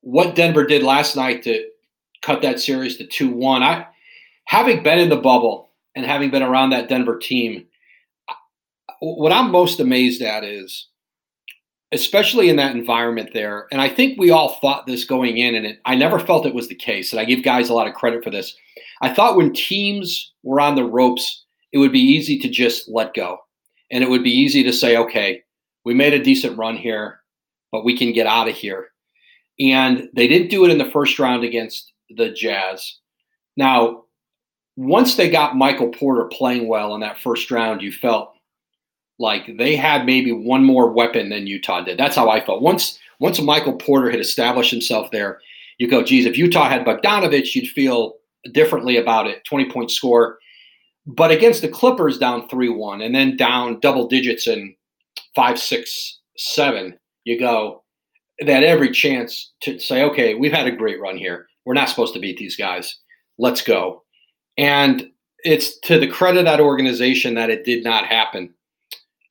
what 0.00 0.34
Denver 0.34 0.64
did 0.64 0.82
last 0.82 1.16
night 1.16 1.42
to 1.44 1.68
cut 2.22 2.42
that 2.42 2.60
series 2.60 2.96
to 2.96 3.06
2 3.06 3.30
1. 3.30 3.62
I 3.62 3.86
having 4.44 4.82
been 4.82 4.98
in 4.98 5.08
the 5.08 5.16
bubble 5.16 5.70
and 5.94 6.06
having 6.06 6.30
been 6.30 6.42
around 6.42 6.70
that 6.70 6.88
Denver 6.88 7.18
team, 7.18 7.66
what 9.00 9.32
I'm 9.32 9.50
most 9.50 9.78
amazed 9.78 10.22
at 10.22 10.42
is, 10.42 10.88
especially 11.92 12.48
in 12.48 12.56
that 12.56 12.74
environment 12.74 13.30
there, 13.32 13.66
and 13.70 13.80
I 13.80 13.88
think 13.88 14.18
we 14.18 14.30
all 14.30 14.58
thought 14.60 14.86
this 14.86 15.04
going 15.04 15.38
in, 15.38 15.54
and 15.54 15.66
it, 15.66 15.80
I 15.84 15.94
never 15.94 16.18
felt 16.18 16.46
it 16.46 16.54
was 16.54 16.68
the 16.68 16.74
case, 16.74 17.12
and 17.12 17.20
I 17.20 17.24
give 17.24 17.44
guys 17.44 17.68
a 17.68 17.74
lot 17.74 17.86
of 17.86 17.94
credit 17.94 18.24
for 18.24 18.30
this. 18.30 18.56
I 19.00 19.12
thought 19.12 19.36
when 19.36 19.52
teams 19.52 20.32
were 20.42 20.60
on 20.60 20.74
the 20.74 20.84
ropes, 20.84 21.44
it 21.72 21.78
would 21.78 21.92
be 21.92 22.00
easy 22.00 22.38
to 22.38 22.48
just 22.48 22.88
let 22.88 23.14
go. 23.14 23.38
And 23.90 24.02
it 24.02 24.10
would 24.10 24.24
be 24.24 24.30
easy 24.30 24.62
to 24.64 24.72
say, 24.72 24.96
okay, 24.96 25.42
we 25.84 25.94
made 25.94 26.12
a 26.12 26.22
decent 26.22 26.58
run 26.58 26.76
here, 26.76 27.20
but 27.72 27.84
we 27.84 27.96
can 27.96 28.12
get 28.12 28.26
out 28.26 28.48
of 28.48 28.54
here. 28.54 28.88
And 29.60 30.08
they 30.14 30.28
didn't 30.28 30.50
do 30.50 30.64
it 30.64 30.70
in 30.70 30.78
the 30.78 30.90
first 30.90 31.18
round 31.18 31.44
against 31.44 31.92
the 32.10 32.30
Jazz. 32.30 32.96
Now, 33.56 34.04
once 34.76 35.16
they 35.16 35.28
got 35.28 35.56
Michael 35.56 35.88
Porter 35.88 36.26
playing 36.26 36.68
well 36.68 36.94
in 36.94 37.00
that 37.00 37.18
first 37.18 37.50
round, 37.50 37.82
you 37.82 37.90
felt 37.90 38.34
like 39.18 39.56
they 39.58 39.74
had 39.74 40.06
maybe 40.06 40.30
one 40.30 40.64
more 40.64 40.92
weapon 40.92 41.28
than 41.28 41.48
Utah 41.48 41.82
did. 41.82 41.98
That's 41.98 42.14
how 42.14 42.30
I 42.30 42.44
felt. 42.44 42.62
Once 42.62 42.98
once 43.20 43.40
Michael 43.40 43.74
Porter 43.74 44.10
had 44.10 44.20
established 44.20 44.70
himself 44.70 45.10
there, 45.10 45.40
you 45.78 45.88
go, 45.88 46.04
geez, 46.04 46.24
if 46.24 46.38
Utah 46.38 46.68
had 46.68 46.84
Bogdanovic, 46.84 47.52
you'd 47.54 47.68
feel 47.68 48.14
differently 48.52 48.96
about 48.96 49.26
it. 49.26 49.44
20 49.44 49.70
point 49.72 49.90
score. 49.90 50.38
But 51.06 51.30
against 51.30 51.62
the 51.62 51.68
Clippers 51.68 52.18
down 52.18 52.48
3 52.48 52.68
1 52.68 53.00
and 53.00 53.14
then 53.14 53.36
down 53.36 53.80
double 53.80 54.06
digits 54.06 54.46
in 54.46 54.74
five, 55.34 55.58
six, 55.58 56.20
seven, 56.36 56.98
you 57.24 57.38
go, 57.38 57.82
had 58.46 58.62
every 58.62 58.90
chance 58.90 59.52
to 59.62 59.78
say, 59.78 60.02
okay, 60.04 60.34
we've 60.34 60.52
had 60.52 60.66
a 60.66 60.72
great 60.72 61.00
run 61.00 61.16
here. 61.16 61.46
We're 61.64 61.74
not 61.74 61.88
supposed 61.88 62.14
to 62.14 62.20
beat 62.20 62.38
these 62.38 62.56
guys. 62.56 62.96
Let's 63.38 63.62
go. 63.62 64.04
And 64.56 65.10
it's 65.44 65.78
to 65.80 65.98
the 65.98 66.08
credit 66.08 66.40
of 66.40 66.44
that 66.46 66.60
organization 66.60 67.34
that 67.34 67.50
it 67.50 67.64
did 67.64 67.84
not 67.84 68.06
happen. 68.06 68.54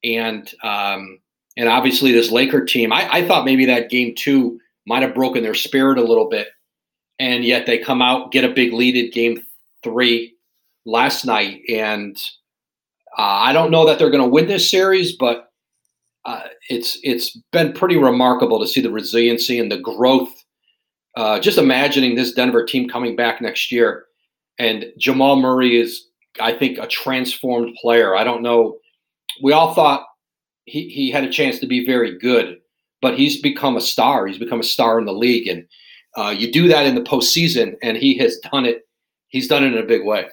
And 0.03 0.49
um, 0.63 1.19
and 1.57 1.67
obviously 1.67 2.11
this 2.11 2.31
Laker 2.31 2.63
team, 2.63 2.93
I, 2.93 3.09
I 3.11 3.27
thought 3.27 3.45
maybe 3.45 3.65
that 3.65 3.89
game 3.89 4.13
two 4.15 4.59
might 4.85 5.01
have 5.01 5.15
broken 5.15 5.43
their 5.43 5.55
spirit 5.55 5.97
a 5.97 6.03
little 6.03 6.29
bit. 6.29 6.47
And 7.19 7.43
yet 7.43 7.65
they 7.65 7.79
come 7.79 8.01
out, 8.01 8.31
get 8.31 8.45
a 8.45 8.53
big 8.53 8.73
lead 8.73 8.95
in 8.95 9.11
game 9.11 9.43
three 9.83 10.35
last 10.85 11.25
night. 11.25 11.61
And 11.67 12.15
uh, 13.17 13.21
I 13.21 13.53
don't 13.53 13.71
know 13.71 13.87
that 13.87 13.97
they're 13.97 14.11
going 14.11 14.23
to 14.23 14.29
win 14.29 14.47
this 14.47 14.69
series, 14.69 15.15
but 15.15 15.46
uh, 16.27 16.43
it's 16.69 16.99
it's 17.03 17.35
been 17.51 17.73
pretty 17.73 17.97
remarkable 17.97 18.59
to 18.59 18.67
see 18.67 18.81
the 18.81 18.91
resiliency 18.91 19.59
and 19.59 19.71
the 19.71 19.79
growth. 19.79 20.29
Uh, 21.15 21.39
just 21.39 21.57
imagining 21.57 22.13
this 22.13 22.33
Denver 22.33 22.63
team 22.63 22.87
coming 22.87 23.15
back 23.15 23.41
next 23.41 23.71
year 23.71 24.05
and 24.59 24.85
Jamal 24.97 25.35
Murray 25.35 25.79
is, 25.79 26.07
I 26.41 26.53
think, 26.53 26.77
a 26.77 26.87
transformed 26.87 27.75
player. 27.81 28.15
I 28.15 28.23
don't 28.23 28.41
know. 28.41 28.77
We 29.41 29.53
all 29.53 29.73
thought 29.73 30.05
he, 30.65 30.89
he 30.89 31.11
had 31.11 31.23
a 31.23 31.31
chance 31.31 31.59
to 31.59 31.67
be 31.67 31.85
very 31.85 32.17
good, 32.17 32.57
but 33.01 33.17
he's 33.17 33.41
become 33.41 33.77
a 33.77 33.81
star. 33.81 34.27
He's 34.27 34.39
become 34.39 34.59
a 34.59 34.63
star 34.63 34.99
in 34.99 35.05
the 35.05 35.13
league. 35.13 35.47
And 35.47 35.65
uh, 36.17 36.29
you 36.29 36.51
do 36.51 36.67
that 36.67 36.85
in 36.85 36.95
the 36.95 37.01
postseason, 37.01 37.75
and 37.83 37.97
he 37.97 38.17
has 38.17 38.37
done 38.51 38.65
it. 38.65 38.87
He's 39.29 39.47
done 39.47 39.63
it 39.63 39.73
in 39.73 39.77
a 39.77 39.85
big 39.85 40.05
way. 40.05 40.27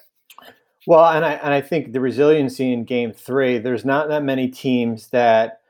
Well, 0.87 1.05
and 1.07 1.25
I 1.25 1.33
and 1.35 1.53
I 1.53 1.61
think 1.63 1.93
the 1.93 2.01
resiliency 2.01 2.73
in 2.73 2.85
Game 2.85 3.13
Three. 3.13 3.59
There's 3.59 3.87
not 3.87 4.09
that 4.09 4.23
many 4.23 4.49
teams 4.49 5.09
that 5.09 5.61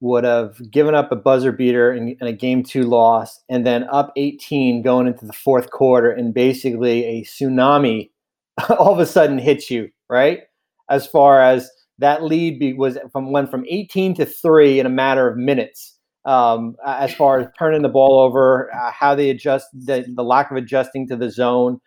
would 0.00 0.24
have 0.24 0.70
given 0.70 0.94
up 0.94 1.10
a 1.10 1.16
buzzer 1.16 1.52
beater 1.52 1.92
in, 1.92 2.16
a 2.20 2.32
game 2.32 2.62
two 2.62 2.82
loss 2.82 3.40
and 3.48 3.66
then 3.66 3.84
up 3.84 4.12
18 4.16 4.82
going 4.82 5.06
into 5.06 5.24
the 5.24 5.32
fourth 5.32 5.70
quarter 5.70 6.10
and 6.10 6.34
basically 6.34 7.04
a 7.04 7.24
tsunami 7.24 8.10
all 8.78 8.92
of 8.92 8.98
a 8.98 9.06
sudden 9.06 9.38
hits 9.38 9.70
you 9.70 9.88
right? 10.08 10.40
As 10.88 11.06
far 11.06 11.40
as 11.40 11.70
that 11.98 12.22
lead 12.22 12.58
be, 12.58 12.72
was 12.72 12.98
from 13.12 13.32
went 13.32 13.50
from 13.50 13.64
18 13.68 14.14
to 14.14 14.26
3 14.26 14.80
in 14.80 14.86
a 14.86 14.90
matter 14.90 15.28
of 15.28 15.36
minutes. 15.36 15.94
Um, 16.24 16.74
as 16.84 17.14
far 17.14 17.38
as 17.38 17.46
turning 17.56 17.82
the 17.82 17.88
ball 17.88 18.18
over 18.18 18.74
uh, 18.74 18.90
how 18.90 19.14
they 19.14 19.30
adjust 19.30 19.68
the, 19.72 20.04
the 20.12 20.24
lack 20.24 20.50
of 20.50 20.56
adjusting 20.56 21.06
to 21.06 21.16
the 21.16 21.30
zone 21.30 21.80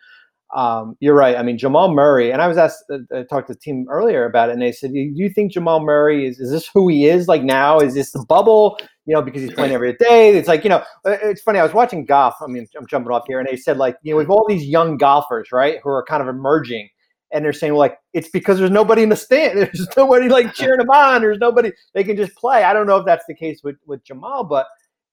um, 0.54 0.96
you're 0.98 1.14
right. 1.14 1.36
I 1.36 1.42
mean, 1.42 1.58
Jamal 1.58 1.92
Murray, 1.92 2.32
and 2.32 2.42
I 2.42 2.48
was 2.48 2.56
asked, 2.56 2.82
uh, 2.90 2.98
I 3.14 3.22
talked 3.22 3.46
to 3.48 3.54
the 3.54 3.58
team 3.58 3.86
earlier 3.88 4.24
about 4.24 4.48
it, 4.48 4.52
and 4.52 4.62
they 4.62 4.72
said, 4.72 4.92
"Do 4.92 4.98
you 4.98 5.30
think 5.30 5.52
Jamal 5.52 5.80
Murray 5.80 6.26
is 6.26 6.40
is 6.40 6.50
this 6.50 6.68
who 6.72 6.88
he 6.88 7.06
is 7.06 7.28
like 7.28 7.44
now? 7.44 7.78
Is 7.78 7.94
this 7.94 8.10
the 8.10 8.24
bubble? 8.28 8.76
You 9.06 9.14
know, 9.14 9.22
because 9.22 9.42
he's 9.42 9.52
playing 9.52 9.72
every 9.72 9.92
day? 9.94 10.36
It's 10.36 10.48
like 10.48 10.64
you 10.64 10.70
know, 10.70 10.82
uh, 11.04 11.16
it's 11.22 11.40
funny. 11.40 11.60
I 11.60 11.62
was 11.62 11.72
watching 11.72 12.04
golf. 12.04 12.34
I 12.42 12.48
mean, 12.48 12.66
I'm 12.76 12.86
jumping 12.86 13.12
off 13.12 13.24
here, 13.28 13.38
and 13.38 13.48
they 13.48 13.56
said 13.56 13.76
like, 13.76 13.96
you 14.02 14.12
know, 14.12 14.18
we've 14.18 14.30
all 14.30 14.44
these 14.48 14.64
young 14.64 14.96
golfers, 14.96 15.52
right, 15.52 15.78
who 15.84 15.90
are 15.90 16.04
kind 16.04 16.20
of 16.20 16.28
emerging, 16.28 16.88
and 17.32 17.44
they're 17.44 17.52
saying 17.52 17.74
like 17.74 17.98
it's 18.12 18.28
because 18.28 18.58
there's 18.58 18.72
nobody 18.72 19.04
in 19.04 19.08
the 19.08 19.16
stand. 19.16 19.56
There's 19.60 19.86
nobody 19.96 20.28
like 20.28 20.52
cheering 20.54 20.78
them 20.78 20.90
on. 20.90 21.20
There's 21.20 21.38
nobody 21.38 21.70
they 21.94 22.02
can 22.02 22.16
just 22.16 22.34
play. 22.34 22.64
I 22.64 22.72
don't 22.72 22.88
know 22.88 22.96
if 22.96 23.06
that's 23.06 23.24
the 23.28 23.36
case 23.36 23.60
with 23.62 23.76
with 23.86 24.02
Jamal, 24.04 24.42
but 24.42 24.66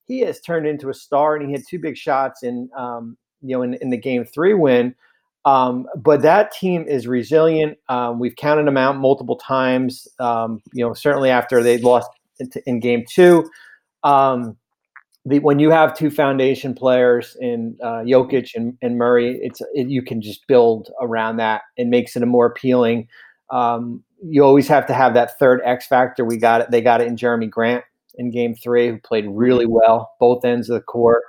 he 0.05 0.21
has 0.21 0.41
turned 0.41 0.65
into 0.65 0.89
a 0.89 0.95
star, 0.95 1.35
and 1.35 1.45
he 1.45 1.51
had 1.51 1.61
two 1.69 1.77
big 1.77 1.95
shots 1.95 2.41
in 2.41 2.71
um, 2.75 3.17
you 3.41 3.55
know 3.55 3.61
in, 3.61 3.75
in 3.75 3.91
the 3.91 3.97
game 3.97 4.25
three 4.25 4.55
win. 4.55 4.95
Um, 5.45 5.87
but 5.95 6.21
that 6.23 6.51
team 6.51 6.85
is 6.87 7.07
resilient. 7.07 7.77
Um, 7.87 8.19
we've 8.19 8.35
counted 8.35 8.67
them 8.67 8.77
out 8.77 8.97
multiple 8.97 9.37
times. 9.37 10.07
Um, 10.19 10.61
you 10.73 10.85
know, 10.85 10.93
certainly 10.93 11.29
after 11.29 11.63
they 11.63 11.77
lost 11.77 12.09
in, 12.65 12.79
game 12.79 13.05
two. 13.09 13.49
Um, 14.03 14.57
the, 15.25 15.39
when 15.39 15.59
you 15.59 15.71
have 15.71 15.97
two 15.97 16.09
foundation 16.09 16.73
players 16.73 17.35
in 17.39 17.77
uh, 17.81 18.03
Jokic 18.05 18.51
and, 18.55 18.77
and 18.81 18.97
Murray, 18.97 19.39
it's 19.41 19.61
it, 19.73 19.87
you 19.89 20.01
can 20.01 20.21
just 20.21 20.45
build 20.47 20.89
around 21.01 21.37
that. 21.37 21.61
It 21.77 21.87
makes 21.87 22.15
it 22.15 22.23
a 22.23 22.25
more 22.25 22.45
appealing. 22.45 23.07
Um, 23.49 24.03
you 24.23 24.43
always 24.43 24.67
have 24.67 24.85
to 24.87 24.93
have 24.93 25.13
that 25.13 25.37
third 25.39 25.61
X 25.63 25.87
factor. 25.87 26.25
We 26.25 26.37
got 26.37 26.61
it. 26.61 26.71
They 26.71 26.81
got 26.81 27.01
it 27.01 27.07
in 27.07 27.15
Jerami 27.15 27.49
Grant 27.49 27.83
in 28.15 28.31
Game 28.31 28.55
Three, 28.55 28.89
who 28.89 28.97
played 28.99 29.25
really 29.29 29.65
well 29.65 30.11
both 30.19 30.43
ends 30.43 30.69
of 30.69 30.75
the 30.75 30.81
court. 30.81 31.23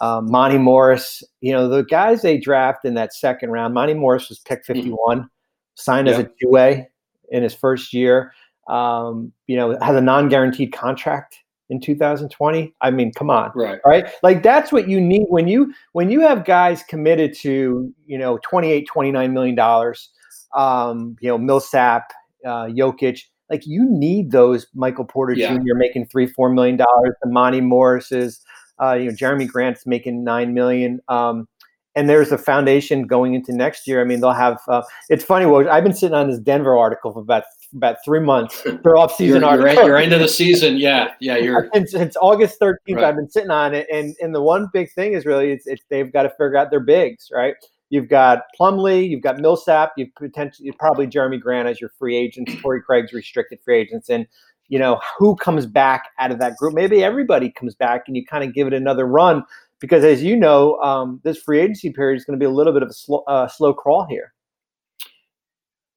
Um, 0.00 0.30
Monte 0.30 0.58
Morris, 0.58 1.22
you 1.40 1.52
know, 1.52 1.68
the 1.68 1.84
guys 1.84 2.22
they 2.22 2.38
draft 2.38 2.84
in 2.84 2.94
that 2.94 3.14
second 3.14 3.50
round, 3.50 3.74
Monte 3.74 3.94
Morris 3.94 4.28
was 4.28 4.40
picked 4.40 4.66
mm-hmm. 4.66 4.80
51, 4.80 5.18
mm-hmm. 5.18 5.26
signed 5.74 6.08
as 6.08 6.18
a 6.18 6.24
two 6.24 6.48
way 6.48 6.88
in 7.30 7.42
his 7.42 7.54
first 7.54 7.92
year, 7.92 8.32
um, 8.68 9.32
you 9.46 9.56
know, 9.56 9.78
has 9.80 9.96
a 9.96 10.00
non 10.00 10.28
guaranteed 10.28 10.72
contract 10.72 11.44
in 11.70 11.80
2020 11.80 12.74
i 12.80 12.90
mean 12.90 13.12
come 13.12 13.30
on 13.30 13.50
right 13.54 13.80
right 13.86 14.06
like 14.22 14.42
that's 14.42 14.70
what 14.70 14.88
you 14.88 15.00
need 15.00 15.24
when 15.28 15.48
you 15.48 15.72
when 15.92 16.10
you 16.10 16.20
have 16.20 16.44
guys 16.44 16.82
committed 16.82 17.34
to 17.34 17.92
you 18.06 18.18
know 18.18 18.38
28 18.42 18.86
29 18.86 19.32
million 19.32 19.54
dollars 19.54 20.10
um 20.54 21.16
you 21.20 21.28
know 21.28 21.38
millsap 21.38 22.12
uh 22.44 22.66
jokic 22.66 23.20
like 23.50 23.66
you 23.66 23.86
need 23.88 24.30
those 24.30 24.66
michael 24.74 25.04
porter 25.04 25.32
yeah. 25.32 25.54
jr 25.54 25.74
making 25.74 26.06
three 26.06 26.26
four 26.26 26.50
million 26.50 26.76
dollars 26.76 27.14
the 27.22 27.30
monte 27.30 27.62
morris's 27.62 28.40
uh, 28.82 28.94
you 28.94 29.06
know, 29.06 29.12
Jerami 29.12 29.46
Grant's 29.46 29.86
making 29.86 30.24
nine 30.24 30.54
million. 30.54 31.00
Um, 31.08 31.48
and 31.96 32.08
there's 32.08 32.32
a 32.32 32.38
foundation 32.38 33.06
going 33.06 33.34
into 33.34 33.52
next 33.52 33.86
year. 33.86 34.00
I 34.00 34.04
mean, 34.04 34.20
they'll 34.20 34.32
have. 34.32 34.58
Uh, 34.68 34.82
it's 35.08 35.24
funny. 35.24 35.46
Well, 35.46 35.68
I've 35.70 35.84
been 35.84 35.94
sitting 35.94 36.14
on 36.14 36.28
this 36.28 36.40
Denver 36.40 36.76
article 36.76 37.12
for 37.12 37.20
about 37.20 37.44
about 37.74 37.96
three 38.04 38.20
months. 38.20 38.62
Their 38.82 38.96
off 38.96 39.14
season 39.14 39.42
you're, 39.42 39.50
article. 39.50 39.74
You're, 39.74 39.84
you're 39.86 39.98
into 39.98 40.18
the 40.18 40.28
season. 40.28 40.76
Yeah, 40.76 41.12
yeah. 41.20 41.36
You're 41.36 41.70
since, 41.74 41.92
since 41.92 42.16
August 42.20 42.58
13th. 42.60 42.76
Right. 42.90 43.04
I've 43.04 43.16
been 43.16 43.30
sitting 43.30 43.50
on 43.50 43.74
it, 43.74 43.86
and 43.92 44.14
and 44.20 44.34
the 44.34 44.42
one 44.42 44.68
big 44.72 44.92
thing 44.92 45.12
is 45.12 45.24
really 45.24 45.52
it's, 45.52 45.66
it's 45.66 45.82
they've 45.88 46.12
got 46.12 46.24
to 46.24 46.30
figure 46.30 46.56
out 46.56 46.70
their 46.70 46.80
bigs, 46.80 47.28
right? 47.32 47.54
You've 47.90 48.08
got 48.08 48.42
Plumlee, 48.58 49.08
you've 49.08 49.22
got 49.22 49.38
Millsap, 49.38 49.92
you've 49.96 50.12
potentially 50.16 50.72
probably 50.80 51.06
Jeremy 51.06 51.38
Grant 51.38 51.68
as 51.68 51.80
your 51.80 51.90
free 51.96 52.16
agents, 52.16 52.52
Torrey 52.60 52.82
Craig's 52.82 53.12
restricted 53.12 53.60
free 53.64 53.78
agents, 53.78 54.08
and 54.08 54.26
you 54.68 54.78
know, 54.78 55.00
who 55.18 55.36
comes 55.36 55.66
back 55.66 56.10
out 56.18 56.30
of 56.30 56.38
that 56.38 56.56
group? 56.56 56.74
Maybe 56.74 57.04
everybody 57.04 57.50
comes 57.50 57.74
back 57.74 58.04
and 58.06 58.16
you 58.16 58.24
kind 58.24 58.44
of 58.44 58.54
give 58.54 58.66
it 58.66 58.72
another 58.72 59.06
run 59.06 59.44
because, 59.80 60.04
as 60.04 60.22
you 60.22 60.36
know, 60.36 60.80
um, 60.80 61.20
this 61.24 61.38
free 61.38 61.60
agency 61.60 61.90
period 61.90 62.16
is 62.16 62.24
going 62.24 62.38
to 62.38 62.42
be 62.42 62.46
a 62.46 62.50
little 62.50 62.72
bit 62.72 62.82
of 62.82 62.90
a 62.90 63.14
uh, 63.30 63.48
slow 63.48 63.74
crawl 63.74 64.06
here. 64.06 64.32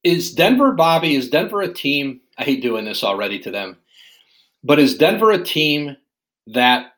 Is 0.04 0.34
Denver, 0.34 0.74
Bobby, 0.74 1.16
is 1.16 1.30
Denver 1.30 1.62
a 1.62 1.74
team? 1.74 2.22
I 2.38 2.44
hate 2.44 2.62
doing 2.62 2.86
this 2.86 3.04
already 3.04 3.40
to 3.40 3.52
them, 3.52 3.78
but 4.64 4.80
is 4.80 4.98
Denver 4.98 5.32
a 5.32 5.44
team 5.44 5.96
that 6.48 6.94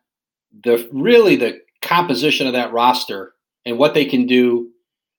the 0.63 0.87
really 0.91 1.35
the 1.35 1.61
composition 1.81 2.47
of 2.47 2.53
that 2.53 2.73
roster 2.73 3.33
and 3.65 3.77
what 3.77 3.93
they 3.93 4.05
can 4.05 4.25
do, 4.25 4.69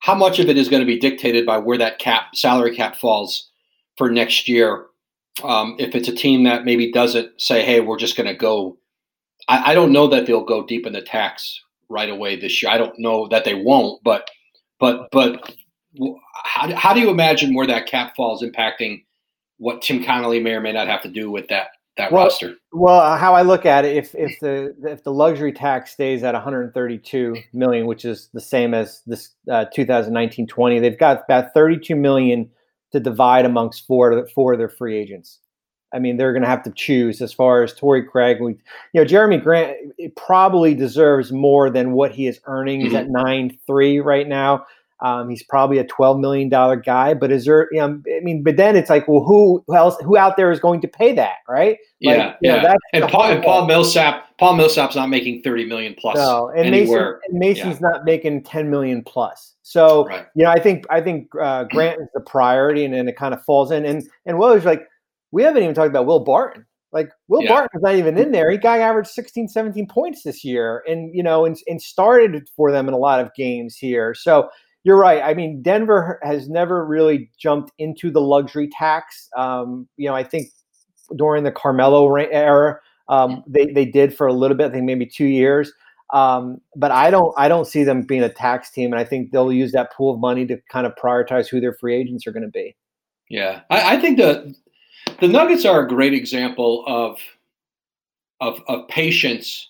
how 0.00 0.14
much 0.14 0.38
of 0.38 0.48
it 0.48 0.56
is 0.56 0.68
going 0.68 0.80
to 0.80 0.86
be 0.86 0.98
dictated 0.98 1.46
by 1.46 1.58
where 1.58 1.78
that 1.78 1.98
cap 1.98 2.34
salary 2.34 2.74
cap 2.74 2.96
falls 2.96 3.50
for 3.96 4.10
next 4.10 4.48
year? 4.48 4.86
Um, 5.42 5.76
if 5.78 5.94
it's 5.94 6.08
a 6.08 6.14
team 6.14 6.44
that 6.44 6.64
maybe 6.64 6.92
doesn't 6.92 7.40
say, 7.40 7.64
"Hey, 7.64 7.80
we're 7.80 7.98
just 7.98 8.16
going 8.16 8.26
to 8.26 8.34
go," 8.34 8.76
I, 9.48 9.70
I, 9.70 9.74
don't 9.74 9.92
know 9.92 10.06
that 10.08 10.26
they'll 10.26 10.44
go 10.44 10.66
deep 10.66 10.86
in 10.86 10.92
the 10.92 11.00
tax 11.00 11.60
right 11.88 12.10
away 12.10 12.36
this 12.36 12.62
year. 12.62 12.70
I 12.70 12.78
don't 12.78 12.98
know 12.98 13.28
that 13.28 13.44
they 13.44 13.54
won't, 13.54 14.02
but 14.02 14.28
but 14.78 15.08
but 15.12 15.54
how, 16.44 16.74
how 16.74 16.94
do 16.94 17.00
you 17.00 17.10
imagine 17.10 17.54
where 17.54 17.66
that 17.66 17.86
cap 17.86 18.14
falls 18.16 18.42
impacting 18.42 19.04
what 19.58 19.82
Tim 19.82 20.02
Connelly 20.04 20.40
may 20.40 20.52
or 20.52 20.60
may 20.60 20.72
not 20.72 20.88
have 20.88 21.02
to 21.02 21.08
do 21.08 21.30
with 21.30 21.48
that 21.48 21.68
that 21.96 22.12
well, 22.12 22.24
roster? 22.24 22.54
Well, 22.72 23.00
uh, 23.00 23.16
how 23.16 23.34
I 23.34 23.42
look 23.42 23.66
at 23.66 23.84
it, 23.84 23.96
if 23.96 24.14
if 24.14 24.38
the 24.40 24.74
if 24.84 25.04
the 25.04 25.12
luxury 25.12 25.52
tax 25.52 25.92
stays 25.92 26.22
at 26.22 26.34
132 26.34 27.36
million, 27.52 27.86
which 27.86 28.04
is 28.04 28.30
the 28.32 28.40
same 28.40 28.74
as 28.74 29.02
this 29.06 29.30
uh, 29.50 29.66
2019-20, 29.76 30.80
they've 30.80 30.98
got 30.98 31.24
about 31.24 31.52
32 31.54 31.94
million 31.94 32.50
to 32.92 33.00
divide 33.00 33.44
amongst 33.44 33.87
four 33.87 34.26
four 34.29 34.53
of 34.53 34.59
their 34.59 34.68
free 34.68 34.96
agents. 34.96 35.38
I 35.92 35.98
mean, 35.98 36.16
they're 36.16 36.33
going 36.33 36.42
to 36.42 36.48
have 36.48 36.62
to 36.62 36.72
choose 36.72 37.20
as 37.20 37.33
far 37.33 37.64
as 37.64 37.74
Torrey 37.74 38.05
Craig. 38.05 38.40
We, 38.40 38.53
you 38.92 39.00
know, 39.00 39.05
Jerami 39.05 39.42
Grant 39.42 39.76
probably 40.16 40.74
deserves 40.74 41.33
more 41.33 41.68
than 41.68 41.92
what 41.92 42.12
he 42.12 42.29
is 42.29 42.40
earning. 42.44 42.81
He's 42.81 42.92
mm-hmm. 42.92 42.96
at 43.16 43.24
nine 43.24 43.59
three 43.66 43.98
right 43.98 44.29
now. 44.29 44.66
Um, 45.02 45.30
he's 45.30 45.42
probably 45.42 45.78
a 45.78 45.84
twelve 45.84 46.18
million 46.18 46.48
dollar 46.48 46.76
guy, 46.76 47.14
but 47.14 47.30
is 47.30 47.44
there? 47.44 47.68
You 47.72 47.80
know, 47.80 48.02
I 48.16 48.20
mean, 48.20 48.42
but 48.42 48.56
then 48.56 48.76
it's 48.76 48.90
like, 48.90 49.08
well, 49.08 49.24
who, 49.24 49.62
who 49.66 49.74
else? 49.74 49.96
Who 50.02 50.16
out 50.16 50.36
there 50.36 50.50
is 50.50 50.60
going 50.60 50.80
to 50.82 50.88
pay 50.88 51.14
that, 51.14 51.36
right? 51.48 51.78
Like, 52.02 52.16
yeah, 52.16 52.34
yeah. 52.40 52.62
Know, 52.62 52.74
and 52.92 53.08
Paul 53.10 53.24
and 53.30 53.42
Paul 53.42 53.66
Millsap, 53.66 54.36
Paul 54.38 54.56
Millsap's 54.56 54.96
not 54.96 55.08
making 55.08 55.42
thirty 55.42 55.64
million 55.64 55.94
plus. 55.98 56.16
No, 56.16 56.50
and. 56.50 56.70
Mason, 56.70 56.96
and 57.28 57.38
Mason's 57.38 57.80
yeah. 57.80 57.88
not 57.88 58.04
making 58.04 58.42
ten 58.44 58.70
million 58.70 59.02
plus. 59.02 59.54
So 59.62 60.06
right. 60.06 60.26
you 60.34 60.44
know, 60.44 60.50
I 60.50 60.58
think 60.58 60.84
I 60.90 61.00
think 61.00 61.28
uh, 61.40 61.64
Grant 61.64 62.00
is 62.00 62.08
the 62.14 62.20
priority, 62.20 62.84
and 62.84 62.92
then 62.92 63.08
it 63.08 63.16
kind 63.16 63.32
of 63.32 63.42
falls 63.44 63.70
in. 63.70 63.84
And 63.84 64.02
and 64.26 64.38
was 64.38 64.64
like, 64.64 64.86
we 65.30 65.42
haven't 65.42 65.62
even 65.62 65.74
talked 65.74 65.90
about 65.90 66.06
Will 66.06 66.20
Barton. 66.20 66.66
Like 66.92 67.10
Will 67.28 67.42
yeah. 67.42 67.50
Barton's 67.50 67.82
not 67.82 67.94
even 67.94 68.18
in 68.18 68.32
there. 68.32 68.50
He 68.50 68.58
guy 68.58 68.78
averaged 68.78 69.10
16, 69.10 69.48
17 69.48 69.86
points 69.86 70.22
this 70.24 70.44
year, 70.44 70.82
and 70.88 71.14
you 71.14 71.22
know, 71.22 71.44
and, 71.44 71.56
and 71.68 71.80
started 71.80 72.48
for 72.56 72.72
them 72.72 72.88
in 72.88 72.94
a 72.94 72.98
lot 72.98 73.20
of 73.20 73.32
games 73.34 73.76
here. 73.76 74.14
So 74.14 74.48
you're 74.84 74.98
right. 74.98 75.22
I 75.22 75.34
mean, 75.34 75.62
Denver 75.62 76.18
has 76.22 76.48
never 76.48 76.84
really 76.84 77.30
jumped 77.38 77.72
into 77.78 78.10
the 78.10 78.20
luxury 78.20 78.68
tax. 78.68 79.28
Um, 79.36 79.88
you 79.96 80.08
know, 80.08 80.14
I 80.14 80.24
think 80.24 80.48
during 81.16 81.44
the 81.44 81.52
Carmelo 81.52 82.14
era, 82.14 82.78
um, 83.08 83.44
they 83.46 83.66
they 83.66 83.84
did 83.84 84.16
for 84.16 84.26
a 84.26 84.32
little 84.32 84.56
bit. 84.56 84.68
I 84.68 84.70
think 84.70 84.84
maybe 84.84 85.06
two 85.06 85.26
years. 85.26 85.72
Um, 86.12 86.60
but 86.74 86.90
I 86.90 87.10
don't 87.10 87.32
I 87.36 87.48
don't 87.48 87.66
see 87.66 87.84
them 87.84 88.02
being 88.02 88.22
a 88.22 88.32
tax 88.32 88.70
team, 88.70 88.92
and 88.92 89.00
I 89.00 89.04
think 89.04 89.30
they'll 89.30 89.52
use 89.52 89.72
that 89.72 89.92
pool 89.92 90.14
of 90.14 90.20
money 90.20 90.46
to 90.46 90.58
kind 90.70 90.86
of 90.86 90.94
prioritize 90.94 91.48
who 91.48 91.60
their 91.60 91.74
free 91.74 91.94
agents 91.94 92.26
are 92.26 92.32
going 92.32 92.42
to 92.42 92.48
be. 92.48 92.74
Yeah, 93.28 93.60
I, 93.70 93.96
I 93.96 94.00
think 94.00 94.18
the 94.18 94.54
the 95.20 95.28
Nuggets 95.28 95.64
are 95.64 95.84
a 95.84 95.88
great 95.88 96.14
example 96.14 96.84
of 96.86 97.18
of, 98.40 98.62
of 98.68 98.88
patience 98.88 99.68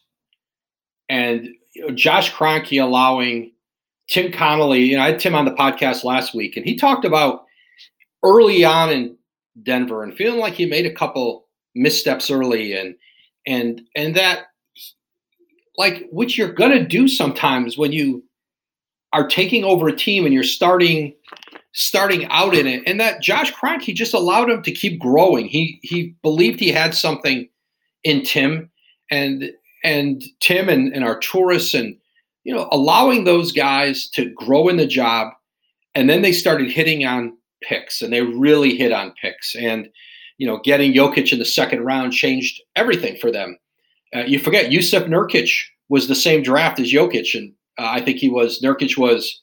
and 1.11 1.49
Josh 1.95 2.33
Kroenke 2.33 2.83
allowing 2.83 3.53
Tim 4.11 4.33
Connelly, 4.33 4.81
you 4.81 4.97
know, 4.97 5.03
I 5.03 5.13
had 5.13 5.21
Tim 5.21 5.37
on 5.37 5.45
the 5.45 5.53
podcast 5.53 6.03
last 6.05 6.35
week, 6.35 6.57
and 6.57 6.67
he 6.67 6.77
talked 6.77 7.05
about 7.05 7.45
early 8.25 8.65
on 8.65 8.91
in 8.91 9.17
Denver 9.63 10.03
and 10.03 10.15
feeling 10.15 10.41
like 10.41 10.55
he 10.55 10.67
made 10.67 10.85
a 10.85 10.93
couple 10.93 11.47
missteps 11.75 12.31
early, 12.31 12.77
and 12.77 12.97
and 13.47 13.83
and 13.95 14.17
that 14.17 14.47
like 15.79 16.09
which 16.11 16.37
you're 16.37 16.53
gonna 16.53 16.85
do 16.87 17.07
sometimes 17.07 17.79
when 17.79 17.93
you 17.93 18.23
are 19.13 19.27
taking 19.27 19.65
over 19.65 19.89
a 19.89 19.97
team 19.97 20.25
and 20.25 20.35
you're 20.35 20.43
starting 20.43 21.15
starting 21.73 22.27
out 22.27 22.55
in 22.55 22.67
it, 22.67 22.83
and 22.87 22.99
that 22.99 23.23
Josh 23.23 23.53
Kroenke 23.53 23.95
just 23.95 24.13
allowed 24.13 24.51
him 24.51 24.63
to 24.65 24.73
keep 24.73 24.99
growing. 24.99 25.47
He 25.47 25.79
he 25.83 26.17
believed 26.23 26.59
he 26.59 26.71
had 26.71 26.97
something 26.97 27.49
in 28.03 28.25
Tim, 28.25 28.71
and 29.09 29.53
and 29.85 30.25
Tim 30.41 30.69
and, 30.69 30.93
and 30.93 31.05
Arturas 31.05 31.79
and 31.79 31.97
you 32.45 32.55
know, 32.55 32.69
allowing 32.73 33.25
those 33.25 33.53
guys 33.53 34.09
to 34.11 34.31
grow 34.31 34.69
in 34.69 34.77
the 34.77 34.87
job. 34.87 35.33
And 35.95 36.09
then 36.09 36.23
they 36.23 36.33
started 36.33 36.71
hitting 36.71 37.05
on 37.05 37.37
picks 37.63 38.01
and 38.01 38.13
they 38.13 38.23
really 38.23 38.77
hit 38.77 38.93
on 38.93 39.13
picks. 39.21 39.55
And, 39.55 39.89
you 40.39 40.47
know, 40.47 40.61
getting 40.63 40.93
Jokic 40.93 41.33
in 41.33 41.39
the 41.39 41.45
second 41.45 41.85
round 41.85 42.13
changed 42.13 42.63
everything 42.77 43.17
for 43.21 43.31
them. 43.31 43.59
Uh, 44.15 44.21
you 44.21 44.39
forget 44.39 44.71
Jusuf 44.71 45.07
Nurkic 45.07 45.53
was 45.89 46.09
the 46.09 46.15
same 46.15 46.43
draft 46.43 46.81
as 46.81 46.91
Jokic. 46.91 47.35
And 47.35 47.53
uh, 47.79 47.87
I 47.87 48.01
think 48.01 48.19
he 48.19 48.29
was, 48.29 48.61
Nurkic 48.63 48.97
was 48.97 49.43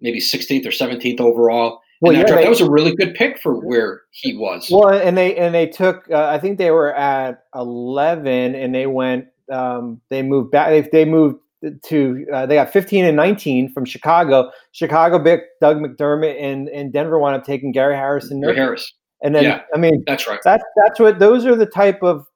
maybe 0.00 0.20
16th 0.20 0.66
or 0.66 0.70
17th 0.70 1.20
overall. 1.20 1.80
Well, 2.00 2.12
that, 2.12 2.28
yeah, 2.28 2.36
they, 2.36 2.42
that, 2.42 2.48
was 2.48 2.60
a 2.60 2.70
really 2.70 2.94
good 2.94 3.14
pick 3.14 3.40
for 3.40 3.54
where 3.54 4.02
he 4.10 4.36
was. 4.36 4.68
Well, 4.70 4.90
and 4.90 5.16
they 5.16 5.34
and 5.34 5.52
they 5.52 5.66
took. 5.66 6.08
Uh, 6.08 6.26
I 6.26 6.38
think 6.38 6.56
they 6.56 6.70
were 6.70 6.94
at 6.94 7.42
eleven, 7.56 8.54
and 8.54 8.72
they 8.72 8.86
went. 8.86 9.26
Um, 9.50 10.00
they 10.08 10.22
moved 10.22 10.52
back. 10.52 10.68
They, 10.68 10.88
they 10.92 11.04
moved 11.04 11.40
to 11.84 12.26
uh, 12.32 12.46
they 12.46 12.54
got 12.54 12.72
15 12.72 13.04
and 13.04 13.16
19 13.16 13.72
from 13.72 13.84
Chicago. 13.84 14.50
Chicago 14.72 15.22
picked 15.22 15.60
Doug 15.60 15.78
McDermott 15.78 16.40
and 16.40 16.68
and 16.68 16.92
Denver 16.92 17.18
wound 17.18 17.36
up 17.36 17.44
taking 17.44 17.72
Gary 17.72 17.96
Harrison. 17.96 18.42
and 18.42 18.56
Harris. 18.56 18.92
And 19.22 19.34
then 19.34 19.44
yeah, 19.44 19.62
I 19.74 19.78
mean 19.78 20.02
that's 20.06 20.26
right. 20.28 20.40
That's 20.44 20.64
that's 20.76 21.00
what 21.00 21.18
those 21.18 21.44
are 21.46 21.56
the 21.56 21.66
type 21.66 22.02
of 22.02 22.26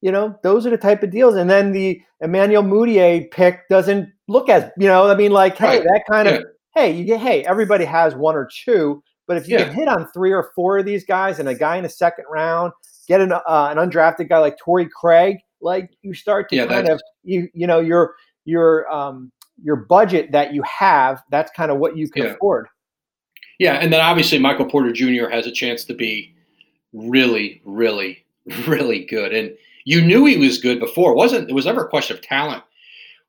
you 0.00 0.12
know 0.12 0.38
those 0.42 0.66
are 0.66 0.70
the 0.70 0.76
type 0.76 1.02
of 1.02 1.10
deals. 1.10 1.36
And 1.36 1.48
then 1.48 1.72
the 1.72 2.00
Emmanuel 2.20 2.62
Mudiay 2.62 3.30
pick 3.30 3.68
doesn't 3.68 4.08
look 4.28 4.48
as 4.48 4.70
you 4.78 4.86
know 4.86 5.08
I 5.08 5.14
mean 5.14 5.32
like 5.32 5.56
hey 5.56 5.78
right. 5.78 5.84
that 5.84 6.02
kind 6.10 6.28
yeah. 6.28 6.34
of 6.34 6.44
hey 6.74 6.92
you 6.92 7.04
get 7.04 7.20
hey 7.20 7.44
everybody 7.44 7.84
has 7.84 8.14
one 8.14 8.34
or 8.34 8.48
two. 8.64 9.02
But 9.26 9.36
if 9.36 9.48
you 9.48 9.58
yeah. 9.58 9.70
hit 9.70 9.86
on 9.86 10.08
three 10.12 10.32
or 10.32 10.50
four 10.56 10.78
of 10.78 10.84
these 10.84 11.04
guys 11.04 11.38
and 11.38 11.48
a 11.48 11.54
guy 11.54 11.76
in 11.76 11.84
the 11.84 11.88
second 11.88 12.24
round, 12.28 12.72
get 13.06 13.20
an 13.20 13.32
uh, 13.32 13.40
an 13.46 13.76
undrafted 13.76 14.28
guy 14.28 14.38
like 14.38 14.58
Torrey 14.58 14.88
Craig, 14.92 15.38
like 15.60 15.90
you 16.02 16.14
start 16.14 16.48
to 16.50 16.56
yeah, 16.56 16.66
kind 16.66 16.88
of 16.88 17.00
you 17.22 17.48
you 17.54 17.66
know 17.66 17.80
you're 17.80 18.14
your 18.44 18.90
um, 18.92 19.30
your 19.62 19.76
budget 19.76 20.32
that 20.32 20.54
you 20.54 20.62
have, 20.62 21.22
that's 21.30 21.50
kind 21.52 21.70
of 21.70 21.78
what 21.78 21.96
you 21.96 22.08
can 22.08 22.24
yeah. 22.24 22.30
afford. 22.30 22.68
Yeah, 23.58 23.74
and 23.74 23.92
then 23.92 24.00
obviously 24.00 24.38
Michael 24.38 24.64
Porter 24.64 24.92
Jr. 24.92 25.28
has 25.28 25.46
a 25.46 25.52
chance 25.52 25.84
to 25.84 25.94
be 25.94 26.34
really, 26.92 27.60
really, 27.64 28.24
really 28.66 29.04
good. 29.04 29.34
And 29.34 29.54
you 29.84 30.00
knew 30.00 30.24
he 30.24 30.38
was 30.38 30.58
good 30.58 30.80
before. 30.80 31.12
It 31.12 31.16
wasn't 31.16 31.50
it 31.50 31.54
was 31.54 31.66
never 31.66 31.84
a 31.84 31.88
question 31.88 32.16
of 32.16 32.22
talent 32.22 32.62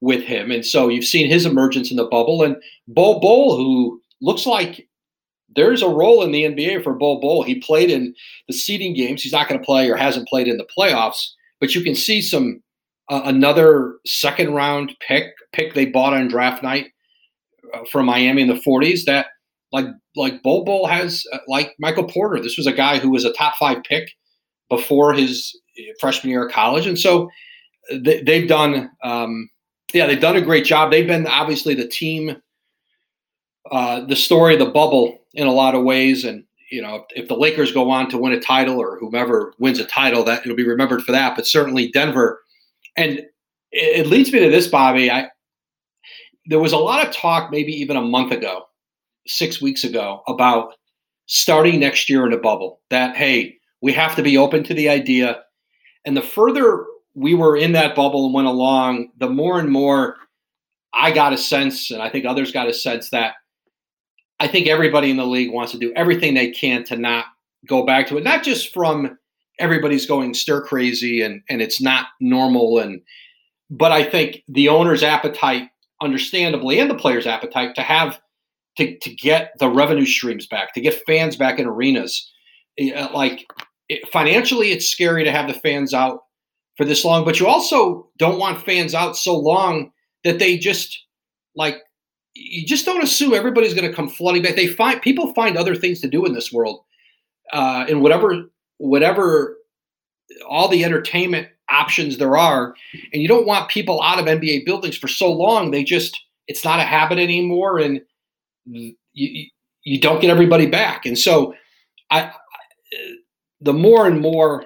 with 0.02 0.24
him. 0.24 0.52
And 0.52 0.66
so 0.66 0.90
you've 0.90 1.06
seen 1.06 1.30
his 1.30 1.46
emergence 1.46 1.92
in 1.92 1.98
the 1.98 2.06
bubble. 2.06 2.44
And 2.44 2.56
Bol 2.88 3.20
Bol, 3.20 3.56
who 3.56 4.02
looks 4.20 4.46
like 4.46 4.88
there's 5.56 5.82
a 5.82 5.90
role 5.90 6.24
in 6.24 6.32
the 6.32 6.44
NBA 6.44 6.84
for 6.84 6.94
Bol 6.94 7.20
Bol. 7.20 7.44
He 7.44 7.60
played 7.60 7.90
in 7.90 8.14
the 8.48 8.54
seeding 8.54 8.94
games. 8.94 9.22
He's 9.22 9.32
not 9.32 9.48
going 9.48 9.60
to 9.60 9.66
play 9.66 9.90
or 9.90 9.96
hasn't 9.96 10.28
played 10.28 10.48
in 10.48 10.58
the 10.58 10.68
playoffs, 10.78 11.30
but 11.60 11.76
you 11.76 11.82
can 11.82 11.96
see 11.96 12.22
some 12.22 12.62
uh, 13.12 13.22
another 13.26 13.98
second 14.06 14.54
round 14.54 14.96
pick 15.06 15.34
pick 15.52 15.74
they 15.74 15.86
bought 15.86 16.14
on 16.14 16.30
draft 16.30 16.64
night 16.64 16.88
uh, 17.74 17.82
from 17.92 18.06
Miami 18.06 18.42
in 18.42 18.48
the 18.48 18.54
40s 18.54 19.04
that 19.06 19.28
like 19.74 19.86
like 20.16 20.42
Bol 20.44 20.88
has 20.88 21.26
uh, 21.34 21.40
like 21.48 21.76
Michael 21.78 22.06
Porter. 22.06 22.42
This 22.42 22.58
was 22.58 22.68
a 22.68 22.74
guy 22.74 23.00
who 23.00 23.10
was 23.10 23.26
a 23.26 23.34
top 23.34 23.56
five 23.58 23.84
pick 23.84 24.10
before 24.70 25.14
his 25.14 25.54
uh, 25.78 25.94
freshman 26.00 26.32
year 26.32 26.48
of 26.48 26.54
college, 26.54 26.88
and 26.88 26.98
so 26.98 27.30
uh, 27.92 27.98
they, 28.02 28.40
have 28.40 28.50
done 28.50 28.90
um, 29.04 29.50
yeah 29.94 30.08
they've 30.08 30.20
done 30.20 30.38
a 30.38 30.42
great 30.42 30.66
job. 30.66 30.90
They've 30.90 31.08
been 31.08 31.28
obviously 31.28 31.74
the 31.74 31.88
team, 31.88 32.38
uh, 33.72 34.06
the 34.06 34.16
story 34.16 34.54
of 34.54 34.60
the 34.60 34.72
bubble 34.72 35.20
in 35.34 35.48
a 35.48 35.54
lot 35.54 35.76
of 35.76 35.84
ways, 35.84 36.24
and 36.26 36.46
you 36.70 36.82
know 36.82 36.96
if, 36.96 37.24
if 37.24 37.28
the 37.28 37.38
Lakers 37.38 37.74
go 37.74 37.90
on 37.90 38.10
to 38.10 38.18
win 38.18 38.34
a 38.34 38.40
title 38.40 38.78
or 38.82 38.98
whomever 39.00 39.54
wins 39.60 39.80
a 39.80 39.86
title, 39.86 40.24
that 40.24 40.46
it'll 40.46 40.56
be 40.56 40.68
remembered 40.68 41.04
for 41.04 41.12
that. 41.12 41.36
But 41.36 41.48
certainly 41.48 41.92
Denver 41.92 42.42
and 42.96 43.22
it 43.72 44.08
leads 44.08 44.32
me 44.32 44.40
to 44.40 44.50
this, 44.50 44.68
Bobby. 44.68 45.10
I 45.12 45.30
there 46.46 46.60
was 46.60 46.74
a 46.74 46.78
lot 46.78 47.06
of 47.08 47.14
talk, 47.14 47.52
maybe 47.52 47.72
even 47.74 47.96
a 47.96 48.02
month 48.02 48.32
ago, 48.32 48.64
six 49.28 49.62
weeks 49.62 49.84
ago, 49.84 50.24
about 50.28 50.74
starting 51.28 51.80
next 51.80 52.10
year 52.10 52.26
in 52.26 52.34
a 52.34 52.38
bubble. 52.38 52.82
That 52.90 53.16
hey, 53.16 53.58
we 53.82 53.94
have 53.94 54.16
to 54.16 54.24
be 54.24 54.38
open 54.38 54.64
to 54.64 54.74
the 54.74 54.90
idea. 54.90 55.42
And 56.06 56.18
the 56.18 56.22
further 56.22 56.86
we 57.14 57.34
were 57.34 57.58
in 57.58 57.74
that 57.74 57.96
bubble 57.96 58.26
and 58.26 58.34
went 58.34 58.48
along, 58.48 59.10
the 59.18 59.30
more 59.30 59.60
and 59.60 59.70
more 59.70 60.18
I 60.94 61.12
got 61.12 61.34
a 61.34 61.38
sense, 61.38 61.92
and 61.92 62.02
I 62.02 62.10
think 62.10 62.26
others 62.26 62.52
got 62.52 62.68
a 62.68 62.74
sense 62.74 63.10
that 63.12 63.36
I 64.40 64.48
think 64.48 64.68
everybody 64.68 65.12
in 65.12 65.18
the 65.18 65.26
league 65.26 65.54
wants 65.54 65.72
to 65.72 65.78
do 65.78 65.94
everything 65.96 66.34
they 66.34 66.50
can 66.50 66.84
to 66.86 66.98
not 66.98 67.26
go 67.68 67.86
back 67.86 68.08
to 68.08 68.18
it, 68.18 68.24
not 68.24 68.44
just 68.44 68.74
from 68.74 69.18
everybody's 69.60 70.06
going 70.06 70.34
stir 70.34 70.62
crazy 70.62 71.22
and 71.22 71.42
and 71.50 71.62
it's 71.62 71.82
not 71.82 72.08
normal. 72.20 72.80
And 72.80 73.02
but 73.70 73.92
I 73.92 74.04
think 74.04 74.44
the 74.48 74.70
owner's 74.70 75.04
appetite 75.04 75.70
understandably 76.02 76.80
and 76.80 76.90
the 76.90 76.96
players 76.96 77.28
appetite 77.28 77.76
to 77.76 77.82
have 77.82 78.20
to, 78.78 78.98
to 79.00 79.14
get 79.16 79.52
the 79.60 79.70
revenue 79.70 80.06
streams 80.06 80.48
back 80.48 80.74
to 80.74 80.82
get 80.82 81.04
fans 81.06 81.36
back 81.36 81.60
in 81.60 81.68
arenas 81.68 82.32
eh, 82.80 83.08
like 83.14 83.46
it, 83.88 84.08
financially 84.10 84.72
it's 84.72 84.88
scary 84.88 85.24
to 85.24 85.32
have 85.32 85.48
the 85.48 85.54
fans 85.54 85.94
out 85.94 86.22
for 86.76 86.86
this 86.86 87.06
long 87.06 87.24
but 87.24 87.40
you 87.40 87.46
also 87.46 88.10
don't 88.18 88.40
want 88.40 88.66
fans 88.66 88.96
out 88.96 89.16
so 89.16 89.38
long 89.38 89.92
that 90.24 90.40
they 90.40 90.58
just 90.58 91.06
like 91.56 91.78
you 92.34 92.66
just 92.66 92.86
don't 92.86 93.04
assume 93.04 93.34
everybody's 93.34 93.74
going 93.74 93.90
to 93.90 93.96
come 93.96 94.10
flooding 94.10 94.42
back. 94.42 94.56
They 94.56 94.68
find 94.68 95.02
people 95.02 95.34
find 95.34 95.58
other 95.58 95.76
things 95.76 96.00
to 96.02 96.08
do 96.08 96.26
in 96.26 96.34
this 96.34 96.52
world 96.52 96.84
uh, 97.54 97.86
in 97.88 98.02
whatever 98.02 98.50
whatever 98.82 99.58
all 100.48 100.68
the 100.68 100.84
entertainment 100.84 101.48
options 101.70 102.18
there 102.18 102.38
are, 102.38 102.76
and 103.14 103.22
you 103.22 103.28
don't 103.28 103.48
want 103.48 103.70
people 103.70 104.02
out 104.02 104.20
of 104.20 104.26
NBA 104.26 104.66
buildings 104.66 104.98
for 104.98 105.08
so 105.08 105.32
long. 105.32 105.72
They 105.72 105.84
just 105.84 106.20
it's 106.48 106.66
not 106.66 106.80
a 106.80 106.84
habit 106.84 107.20
anymore, 107.20 107.80
and 107.80 108.02
you 108.66 108.96
you 109.84 110.00
don't 110.00 110.22
get 110.22 110.30
everybody 110.30 110.66
back. 110.66 111.06
And 111.06 111.18
so, 111.18 111.54
I 112.10 112.32
the 113.62 113.74
more 113.74 114.08
and 114.08 114.20
more 114.20 114.66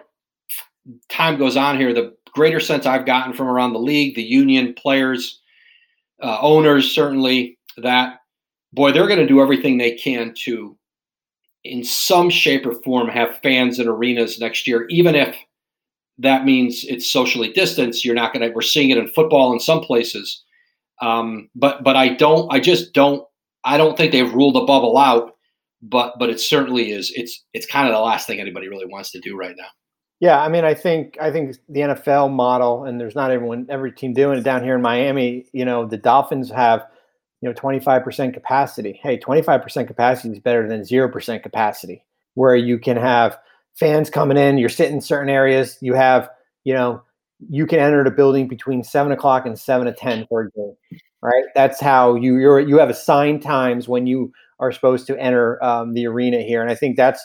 time 1.10 1.38
goes 1.38 1.58
on 1.58 1.78
here, 1.78 1.94
the 1.94 2.16
greater 2.32 2.60
sense 2.60 2.86
I've 2.86 3.06
gotten 3.06 3.34
from 3.34 3.48
around 3.48 3.74
the 3.74 3.80
league, 3.80 4.16
the 4.16 4.24
union, 4.24 4.74
players, 4.74 5.42
uh, 6.22 6.38
owners, 6.42 6.92
certainly 6.94 7.58
that 7.78 8.20
boy, 8.74 8.92
they're 8.92 9.08
going 9.08 9.20
to 9.20 9.28
do 9.28 9.42
everything 9.42 9.78
they 9.78 9.94
can 9.94 10.34
to, 10.44 10.78
in 11.66 11.84
some 11.84 12.30
shape 12.30 12.66
or 12.66 12.74
form, 12.84 13.10
have 13.10 13.40
fans 13.42 13.80
in 13.80 13.88
arenas 13.88 14.40
next 14.40 14.68
year, 14.68 14.86
even 14.90 15.16
if 15.16 15.36
that 16.20 16.46
means 16.46 16.86
it's 16.86 17.12
socially 17.12 17.52
distanced. 17.52 18.06
You're 18.06 18.16
not 18.16 18.34
going 18.34 18.48
to. 18.48 18.54
We're 18.56 18.62
seeing 18.62 18.92
it 18.92 18.98
in 18.98 19.08
football 19.08 19.52
in 19.52 19.60
some 19.60 19.82
places, 19.82 20.44
um, 21.02 21.50
but 21.56 21.84
but 21.84 21.96
I 21.96 22.10
don't. 22.10 22.52
I 22.54 22.60
just 22.60 22.94
don't. 22.94 23.26
I 23.66 23.78
don't 23.78 23.98
think 23.98 24.12
they've 24.12 24.34
ruled 24.34 24.56
a 24.56 24.66
bubble 24.66 24.98
out. 24.98 25.32
But 25.82 26.16
but 26.18 26.30
it 26.30 26.40
certainly 26.40 26.92
is. 26.92 27.12
It's 27.16 27.44
it's 27.54 27.66
kind 27.66 27.88
of 27.88 27.94
the 27.94 28.00
last 28.00 28.28
thing 28.28 28.40
anybody 28.40 28.70
really 28.70 28.86
wants 28.86 29.12
to 29.12 29.20
do 29.20 29.36
right 29.36 29.56
now. 29.58 29.68
Yeah, 30.22 30.42
I 30.42 30.48
mean, 30.48 30.64
I 30.64 30.74
think 30.74 31.18
I 31.20 31.32
think 31.32 31.58
the 31.68 31.82
NFL 31.82 32.32
model, 32.32 32.86
and 32.86 33.00
there's 33.00 33.16
not 33.16 33.32
everyone 33.32 33.68
every 33.70 33.92
team 33.92 34.14
doing 34.14 34.38
it 34.38 34.44
down 34.44 34.64
here 34.64 34.76
in 34.76 34.82
Miami. 34.82 35.46
You 35.52 35.66
know, 35.66 35.86
the 35.86 35.98
Dolphins 35.98 36.50
have 36.52 36.86
you 37.42 37.50
know 37.50 37.54
25% 37.54 38.34
capacity. 38.34 39.00
Hey, 39.02 39.18
25% 39.18 39.88
capacity 39.88 40.34
is 40.34 40.40
better 40.40 40.68
than 40.68 40.84
zero 40.84 41.10
percent 41.10 41.44
capacity, 41.44 42.04
where 42.34 42.56
you 42.56 42.80
can 42.80 42.98
have 42.98 43.38
fans 43.76 44.10
coming 44.10 44.38
in. 44.38 44.58
You're 44.58 44.70
sitting 44.70 44.96
in 44.96 45.02
certain 45.02 45.30
areas. 45.30 45.78
You 45.82 45.94
have 45.94 46.30
you 46.64 46.74
know 46.74 47.04
you 47.50 47.66
can 47.68 47.80
enter 47.80 48.04
the 48.04 48.12
building 48.12 48.48
between 48.48 48.84
seven 48.84 49.12
o'clock 49.12 49.46
and 49.46 49.60
seven 49.60 49.88
to 49.88 49.94
ten 49.94 50.26
for 50.28 50.42
a 50.42 50.52
game. 50.52 50.76
Right. 51.22 51.46
That's 51.56 51.80
how 51.80 52.16
you 52.16 52.38
you're 52.38 52.60
you 52.60 52.78
have 52.78 52.90
assigned 52.90 53.42
times 53.42 53.88
when 53.88 54.06
you 54.06 54.32
are 54.60 54.72
supposed 54.72 55.08
to 55.08 55.20
enter 55.20 55.64
um, 55.64 55.94
the 55.94 56.06
arena 56.08 56.42
here, 56.42 56.62
and 56.62 56.70
I 56.70 56.76
think 56.76 56.98
that's 56.98 57.24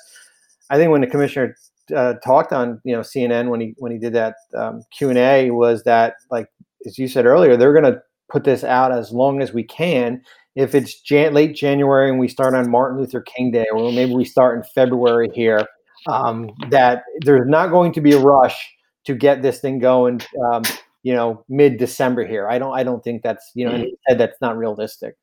I 0.70 0.76
think 0.76 0.90
when 0.90 1.00
the 1.00 1.06
commissioner 1.06 1.56
uh, 1.94 2.14
talked 2.14 2.52
on 2.52 2.80
you 2.84 2.94
know 2.94 3.00
CNN 3.00 3.50
when 3.50 3.60
he 3.60 3.74
when 3.78 3.92
he 3.92 3.98
did 3.98 4.12
that 4.14 4.36
um, 4.54 4.82
Q 4.90 5.10
and 5.10 5.18
A 5.18 5.50
was 5.50 5.82
that 5.84 6.14
like 6.30 6.48
as 6.86 6.98
you 6.98 7.08
said 7.08 7.26
earlier 7.26 7.56
they're 7.56 7.72
going 7.72 7.92
to 7.92 8.00
put 8.30 8.44
this 8.44 8.64
out 8.64 8.92
as 8.92 9.12
long 9.12 9.42
as 9.42 9.52
we 9.52 9.62
can. 9.62 10.22
If 10.56 10.74
it's 10.74 11.00
Jan- 11.00 11.34
late 11.34 11.54
January 11.54 12.10
and 12.10 12.18
we 12.18 12.28
start 12.28 12.54
on 12.54 12.70
Martin 12.70 12.98
Luther 12.98 13.20
King 13.20 13.50
Day, 13.50 13.66
or 13.72 13.92
maybe 13.92 14.14
we 14.14 14.24
start 14.24 14.56
in 14.56 14.64
February 14.74 15.30
here, 15.34 15.66
um, 16.08 16.50
that 16.70 17.02
there's 17.20 17.48
not 17.48 17.68
going 17.68 17.92
to 17.92 18.00
be 18.00 18.12
a 18.12 18.18
rush 18.18 18.56
to 19.04 19.14
get 19.14 19.42
this 19.42 19.60
thing 19.60 19.78
going. 19.78 20.20
Um, 20.52 20.62
you 21.02 21.14
know, 21.14 21.44
mid 21.48 21.78
December 21.78 22.26
here. 22.26 22.48
I 22.48 22.58
don't. 22.58 22.76
I 22.76 22.82
don't 22.82 23.02
think 23.02 23.22
that's 23.22 23.50
you 23.54 23.66
know. 23.66 23.86
Said 24.08 24.18
that's 24.18 24.40
not 24.40 24.56
realistic. 24.58 25.16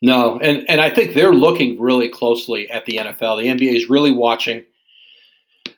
No, 0.00 0.38
and 0.40 0.68
and 0.68 0.80
I 0.80 0.90
think 0.90 1.14
they're 1.14 1.32
looking 1.32 1.80
really 1.80 2.08
closely 2.08 2.70
at 2.70 2.84
the 2.86 2.96
NFL. 2.96 3.40
The 3.42 3.48
NBA 3.48 3.74
is 3.74 3.90
really 3.90 4.12
watching 4.12 4.64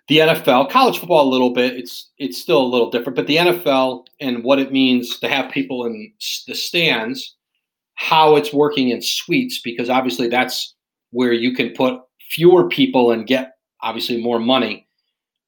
the 0.09 0.19
NFL, 0.19 0.71
college 0.71 0.99
football 0.99 1.27
a 1.27 1.31
little 1.31 1.51
bit. 1.51 1.77
It's 1.77 2.11
it's 2.19 2.39
still 2.41 2.63
a 2.63 2.67
little 2.67 2.91
different, 2.91 3.17
but 3.17 3.27
the 3.27 3.37
NFL 3.37 4.07
and 4.21 4.45
what 4.45 4.59
it 4.59 4.73
means 4.73 5.19
to 5.21 5.29
have 5.29 5.51
people 5.51 5.87
in 5.87 6.13
the 6.47 6.55
stands, 6.55 7.37
how 7.95 8.37
it's 8.37 8.53
working 8.53 8.91
in 8.91 9.01
suites, 9.01 9.61
because 9.61 9.89
obviously 9.89 10.29
that's 10.29 10.75
where 11.11 11.33
you 11.33 11.55
can 11.55 11.71
put 11.71 12.01
fewer 12.31 12.69
people 12.69 13.13
and 13.13 13.27
get 13.27 13.57
obviously 13.83 14.21
more 14.23 14.39
money 14.39 14.87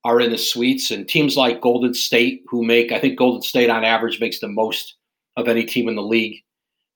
are 0.05 0.21
in 0.21 0.31
the 0.31 0.39
suites 0.39 0.93
and 0.93 1.09
teams 1.09 1.37
like 1.37 1.61
Golden 1.61 1.93
State 1.93 2.45
who 2.49 2.65
make 2.65 2.93
I 2.93 3.01
think 3.01 3.19
Golden 3.19 3.43
State 3.43 3.69
on 3.69 3.85
average 3.85 4.21
makes 4.21 4.39
the 4.39 4.49
most 4.49 4.97
of 5.37 5.49
any 5.49 5.65
team 5.65 5.89
in 5.89 5.97
the 5.97 6.03
league 6.03 6.43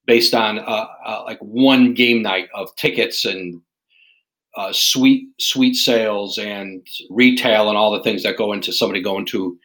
based 0.06 0.32
on 0.32 0.60
uh, 0.60 0.86
uh, 1.04 1.22
like 1.26 1.38
one 1.40 1.92
game 1.92 2.22
night 2.22 2.48
of 2.54 2.74
tickets 2.76 3.24
and 3.24 3.60
uh, 4.56 4.72
suite 4.72 5.28
suite 5.38 5.76
sales 5.76 6.38
and 6.38 6.86
retail 7.08 7.68
and 7.68 7.78
all 7.78 7.90
the 7.90 8.02
things 8.02 8.22
that 8.22 8.36
go 8.36 8.52
into 8.52 8.72
somebody 8.72 9.02
going 9.02 9.26
to 9.26 9.58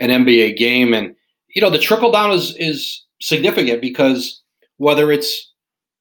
an 0.00 0.10
NBA 0.10 0.56
game. 0.56 0.92
And 0.92 1.14
you 1.54 1.62
know, 1.62 1.70
the 1.70 1.78
trickle 1.78 2.10
down 2.10 2.30
is 2.30 2.56
is 2.56 3.04
significant 3.20 3.80
because 3.80 4.42
whether 4.78 5.12
it's 5.12 5.52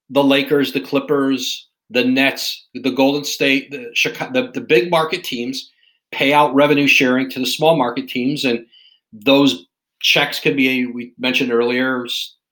the 0.10 0.24
Lakers, 0.24 0.74
the 0.74 0.82
Clippers, 0.82 1.68
the 1.90 2.04
Nets, 2.04 2.68
the 2.74 2.92
Golden 2.92 3.24
State, 3.24 3.72
the 3.72 3.90
Chicago, 3.94 4.42
the, 4.42 4.52
the 4.52 4.66
big 4.66 4.90
market 4.90 5.24
teams 5.24 5.70
pay 6.12 6.34
out 6.34 6.54
revenue 6.54 6.88
sharing 6.88 7.30
to 7.30 7.40
the 7.40 7.46
small 7.46 7.78
market 7.78 8.10
teams, 8.10 8.44
and 8.44 8.66
those 9.14 9.66
checks 10.02 10.40
could 10.40 10.58
be 10.58 10.86
we 10.88 11.14
mentioned 11.20 11.52
earlier 11.52 12.06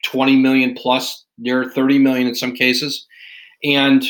20 0.06 0.36
million 0.38 0.76
plus 0.76 1.26
near 1.38 1.66
30 1.66 2.00
million 2.00 2.28
in 2.28 2.36
some 2.36 2.54
cases 2.54 3.08
and 3.64 4.06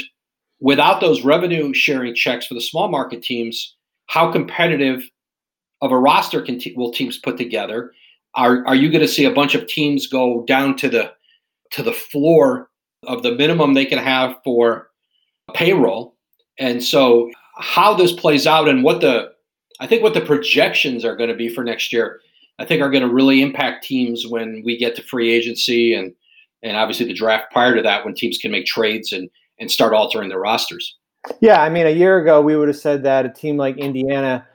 without 0.59 1.01
those 1.01 1.23
revenue 1.23 1.73
sharing 1.73 2.15
checks 2.15 2.45
for 2.45 2.53
the 2.53 2.61
small 2.61 2.89
market 2.89 3.21
teams, 3.23 3.75
how 4.07 4.31
competitive 4.31 5.03
of 5.81 5.91
a 5.91 5.97
roster 5.97 6.45
will 6.75 6.91
teams 6.91 7.17
put 7.17 7.37
together? 7.37 7.93
Are 8.35 8.65
are 8.67 8.75
you 8.75 8.89
going 8.89 9.01
to 9.01 9.07
see 9.07 9.25
a 9.25 9.33
bunch 9.33 9.55
of 9.55 9.67
teams 9.67 10.07
go 10.07 10.43
down 10.45 10.75
to 10.77 10.89
the 10.89 11.11
to 11.71 11.83
the 11.83 11.93
floor 11.93 12.69
of 13.07 13.23
the 13.23 13.31
minimum 13.31 13.73
they 13.73 13.85
can 13.85 13.99
have 13.99 14.35
for 14.43 14.89
payroll? 15.53 16.15
And 16.59 16.83
so 16.83 17.31
how 17.57 17.93
this 17.93 18.11
plays 18.13 18.45
out 18.45 18.67
and 18.67 18.83
what 18.83 19.01
the 19.01 19.31
I 19.79 19.87
think 19.87 20.03
what 20.03 20.13
the 20.13 20.21
projections 20.21 21.05
are 21.05 21.15
going 21.15 21.29
to 21.29 21.35
be 21.35 21.49
for 21.49 21.63
next 21.63 21.93
year, 21.93 22.19
I 22.59 22.65
think 22.65 22.81
are 22.81 22.91
going 22.91 23.07
to 23.07 23.13
really 23.13 23.41
impact 23.41 23.85
teams 23.85 24.27
when 24.27 24.61
we 24.65 24.77
get 24.77 24.95
to 24.97 25.03
free 25.03 25.31
agency 25.31 25.93
and 25.93 26.13
and 26.61 26.75
obviously 26.75 27.05
the 27.05 27.13
draft 27.13 27.51
prior 27.51 27.75
to 27.75 27.81
that 27.81 28.03
when 28.03 28.13
teams 28.13 28.37
can 28.37 28.51
make 28.51 28.65
trades 28.65 29.13
and 29.13 29.29
and 29.59 29.69
start 29.69 29.93
altering 29.93 30.29
their 30.29 30.39
rosters. 30.39 30.97
Yeah, 31.41 31.61
I 31.61 31.69
mean, 31.69 31.85
a 31.85 31.91
year 31.91 32.17
ago 32.19 32.41
we 32.41 32.55
would 32.55 32.67
have 32.67 32.77
said 32.77 33.03
that 33.03 33.25
a 33.25 33.29
team 33.29 33.57
like 33.57 33.77
Indiana 33.77 34.47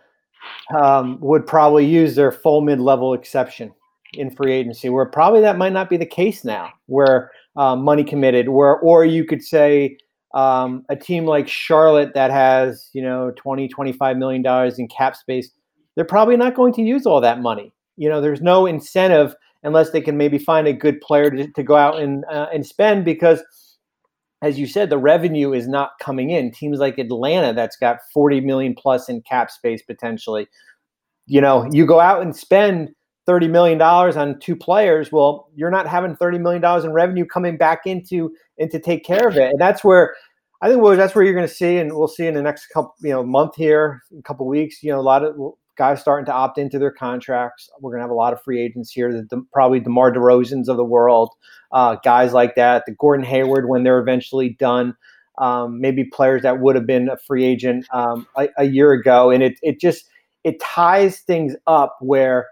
um, 0.75 1.19
would 1.21 1.47
probably 1.47 1.85
use 1.85 2.15
their 2.15 2.33
full 2.33 2.61
mid-level 2.61 3.15
exception 3.15 3.73
in 4.15 4.31
free 4.31 4.53
agency. 4.53 4.89
Where 4.89 5.07
probably 5.07 5.41
that 5.43 5.59
might 5.59 5.73
not 5.73 5.91
be 5.91 5.97
the 5.97 6.07
case 6.07 6.45
now, 6.45 6.71
where 6.87 7.31
um, 7.57 7.83
money 7.83 8.05
committed, 8.05 8.49
where 8.49 8.77
or 8.79 9.05
you 9.05 9.25
could 9.25 9.43
say 9.43 9.99
um, 10.35 10.85
a 10.89 10.97
team 10.97 11.27
like 11.27 11.49
Charlotte 11.49 12.15
that 12.15 12.31
has 12.31 12.91
you 12.93 13.03
know 13.03 13.33
20, 13.37 13.69
25 13.69 14.17
million 14.17 14.43
dollars 14.43 14.79
in 14.79 14.89
cap 14.89 15.17
space, 15.17 15.51
they're 15.95 16.05
probably 16.05 16.37
not 16.37 16.55
going 16.55 16.73
to 16.75 16.83
use 16.83 17.07
all 17.07 17.21
that 17.21 17.41
money. 17.41 17.73
You 17.97 18.09
know, 18.09 18.21
there's 18.21 18.41
no 18.41 18.67
incentive 18.67 19.35
unless 19.63 19.91
they 19.91 20.01
can 20.01 20.17
maybe 20.17 20.39
find 20.39 20.67
a 20.67 20.73
good 20.73 21.01
player 21.01 21.31
to, 21.31 21.49
to 21.49 21.63
go 21.63 21.77
out 21.77 22.01
and 22.01 22.25
uh, 22.31 22.47
and 22.53 22.67
spend 22.67 23.05
because 23.05 23.43
as 24.45 24.59
you 24.59 24.67
said, 24.67 24.91
the 24.91 24.99
revenue 24.99 25.53
is 25.53 25.67
not 25.67 25.93
coming 26.01 26.31
in. 26.31 26.51
Teams 26.51 26.79
like 26.79 26.99
Atlanta, 26.99 27.53
that's 27.53 27.77
got 27.77 27.99
40 28.13 28.41
million 28.41 28.75
plus 28.75 29.09
in 29.09 29.23
cap 29.23 29.51
space 29.51 29.83
potentially. 29.83 30.47
You 31.27 31.41
know, 31.41 31.67
you 31.73 31.87
go 31.87 32.01
out 32.01 32.21
and 32.21 32.37
spend 32.37 32.91
30 33.27 33.49
million 33.49 33.79
dollars 33.79 34.17
on 34.17 34.39
two 34.39 34.55
players. 34.55 35.11
Well, 35.11 35.49
you're 35.55 35.71
not 35.71 35.89
having 35.89 36.15
30 36.15 36.39
million 36.39 36.61
dollars 36.61 36.85
in 36.85 36.93
revenue 36.93 37.25
coming 37.25 37.57
back 37.57 37.87
into 37.87 38.35
and 38.59 38.71
to 38.71 38.79
take 38.79 39.05
care 39.05 39.27
of 39.27 39.37
it. 39.37 39.51
And 39.51 39.61
that's 39.61 39.83
where 39.83 40.15
I 40.61 40.69
think 40.69 40.83
that's 40.83 41.15
where 41.15 41.25
you're 41.25 41.35
going 41.35 41.49
to 41.49 41.53
see, 41.53 41.79
and 41.79 41.95
we'll 41.95 42.09
see 42.09 42.27
in 42.27 42.35
the 42.35 42.43
next 42.43 42.69
couple, 42.69 42.95
you 43.03 43.11
know, 43.11 43.23
month 43.23 43.57
here, 43.57 44.03
a 44.19 44.23
couple 44.23 44.47
weeks. 44.47 44.83
You 44.83 44.93
know, 44.93 45.01
a 45.01 45.03
lot 45.03 45.25
of 45.25 45.37
guys 45.77 46.01
starting 46.01 46.27
to 46.27 46.33
opt 46.33 46.59
into 46.59 46.79
their 46.79 46.91
contracts. 46.91 47.69
We're 47.81 47.91
going 47.91 47.99
to 47.99 48.05
have 48.05 48.11
a 48.11 48.15
lot 48.15 48.33
of 48.33 48.43
free 48.43 48.61
agents 48.61 48.91
here, 48.91 49.13
the, 49.13 49.23
the, 49.29 49.45
probably 49.53 49.81
DeMar 49.81 50.13
DeRozans 50.13 50.69
of 50.69 50.77
the 50.77 50.85
world, 50.85 51.31
uh, 51.73 51.97
guys 52.05 52.33
like 52.33 52.55
that, 52.55 52.85
the 52.87 52.93
Gordon 52.93 53.25
Hayward 53.25 53.69
when 53.69 53.83
they're 53.83 54.01
eventually 54.01 54.51
done, 54.59 54.97
um, 55.39 55.81
maybe 55.81 56.05
players 56.05 56.43
that 56.43 56.61
would 56.61 56.77
have 56.77 56.87
been 56.87 57.09
a 57.09 57.17
free 57.17 57.45
agent 57.45 57.87
um, 57.93 58.27
a, 58.37 58.49
a, 58.59 58.65
year 58.65 58.93
ago. 58.93 59.31
And 59.31 59.43
it, 59.43 59.59
it 59.63 59.81
just, 59.81 60.09
it 60.45 60.61
ties 60.61 61.21
things 61.21 61.57
up 61.67 61.97
where 62.01 62.47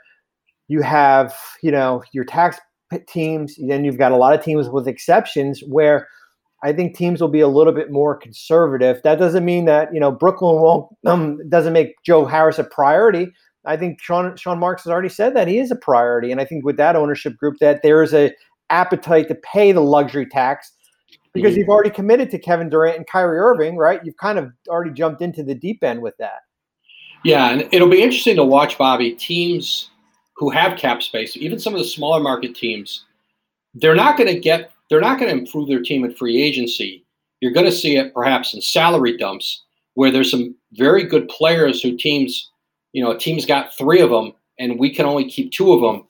you 0.68 0.82
have, 0.82 1.34
you 1.62 1.70
know, 1.70 2.02
your 2.12 2.24
tax 2.24 2.58
teams, 3.06 3.56
then 3.68 3.84
you've 3.84 3.98
got 3.98 4.12
a 4.12 4.16
lot 4.16 4.34
of 4.36 4.44
teams 4.44 4.68
with 4.68 4.88
exceptions 4.88 5.62
where– 5.66 6.08
I 6.62 6.72
think 6.72 6.96
teams 6.96 7.20
will 7.20 7.28
be 7.28 7.40
a 7.40 7.48
little 7.48 7.72
bit 7.72 7.90
more 7.90 8.16
conservative. 8.16 9.00
That 9.02 9.18
doesn't 9.18 9.44
mean 9.44 9.64
that 9.64 9.92
you 9.92 10.00
know 10.00 10.12
Brooklyn 10.12 10.60
won't 10.60 10.86
um, 11.06 11.48
doesn't 11.48 11.72
make 11.72 11.94
Joe 12.04 12.24
Harris 12.24 12.58
a 12.58 12.64
priority. 12.64 13.32
I 13.64 13.76
think 13.76 14.00
Sean 14.00 14.36
Sean 14.36 14.58
Marks 14.58 14.84
has 14.84 14.90
already 14.90 15.08
said 15.08 15.34
that 15.36 15.48
he 15.48 15.58
is 15.58 15.70
a 15.70 15.76
priority, 15.76 16.30
and 16.30 16.40
I 16.40 16.44
think 16.44 16.64
with 16.64 16.76
that 16.76 16.96
ownership 16.96 17.36
group 17.36 17.58
that 17.60 17.82
there 17.82 18.02
is 18.02 18.14
a 18.14 18.32
appetite 18.70 19.28
to 19.28 19.34
pay 19.34 19.72
the 19.72 19.80
luxury 19.80 20.26
tax 20.26 20.72
because 21.34 21.56
you've 21.56 21.68
already 21.68 21.90
committed 21.90 22.30
to 22.30 22.38
Kevin 22.38 22.68
Durant 22.68 22.96
and 22.96 23.06
Kyrie 23.06 23.38
Irving, 23.38 23.76
right? 23.76 24.00
You've 24.04 24.16
kind 24.16 24.38
of 24.38 24.52
already 24.68 24.90
jumped 24.90 25.22
into 25.22 25.42
the 25.42 25.54
deep 25.54 25.82
end 25.82 26.02
with 26.02 26.16
that. 26.18 26.40
Yeah, 27.24 27.50
and 27.50 27.68
it'll 27.72 27.88
be 27.88 28.02
interesting 28.02 28.36
to 28.36 28.44
watch 28.44 28.76
Bobby 28.76 29.12
teams 29.12 29.90
who 30.36 30.50
have 30.50 30.76
cap 30.76 31.02
space, 31.02 31.36
even 31.36 31.58
some 31.58 31.72
of 31.72 31.78
the 31.78 31.86
smaller 31.86 32.20
market 32.20 32.54
teams. 32.54 33.04
They're 33.74 33.94
not 33.94 34.18
going 34.18 34.32
to 34.32 34.38
get 34.38 34.71
they're 34.92 35.00
not 35.00 35.18
going 35.18 35.32
to 35.32 35.40
improve 35.40 35.68
their 35.68 35.80
team 35.80 36.04
in 36.04 36.14
free 36.14 36.40
agency. 36.42 37.04
You're 37.40 37.52
going 37.52 37.66
to 37.66 37.72
see 37.72 37.96
it 37.96 38.12
perhaps 38.12 38.52
in 38.52 38.60
salary 38.60 39.16
dumps 39.16 39.62
where 39.94 40.10
there's 40.10 40.30
some 40.30 40.54
very 40.74 41.04
good 41.04 41.28
players 41.28 41.82
who 41.82 41.96
teams 41.96 42.52
you 42.92 43.02
know, 43.02 43.10
a 43.10 43.18
team's 43.18 43.46
got 43.46 43.74
three 43.76 44.00
of 44.00 44.10
them 44.10 44.32
and 44.58 44.78
we 44.78 44.94
can 44.94 45.06
only 45.06 45.28
keep 45.28 45.50
two 45.50 45.72
of 45.72 45.80
them 45.80 46.06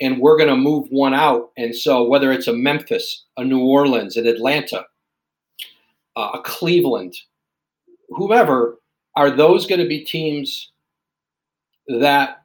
and 0.00 0.20
we're 0.20 0.36
going 0.36 0.50
to 0.50 0.56
move 0.56 0.86
one 0.90 1.14
out. 1.14 1.50
And 1.56 1.74
so 1.74 2.04
whether 2.04 2.30
it's 2.30 2.46
a 2.46 2.52
Memphis, 2.52 3.24
a 3.36 3.44
New 3.44 3.64
Orleans, 3.64 4.16
an 4.16 4.26
Atlanta, 4.26 4.84
uh, 6.14 6.30
a 6.34 6.42
Cleveland, 6.42 7.16
whoever, 8.10 8.78
are 9.16 9.30
those 9.30 9.66
going 9.66 9.80
to 9.80 9.88
be 9.88 10.04
teams 10.04 10.70
that 11.88 12.42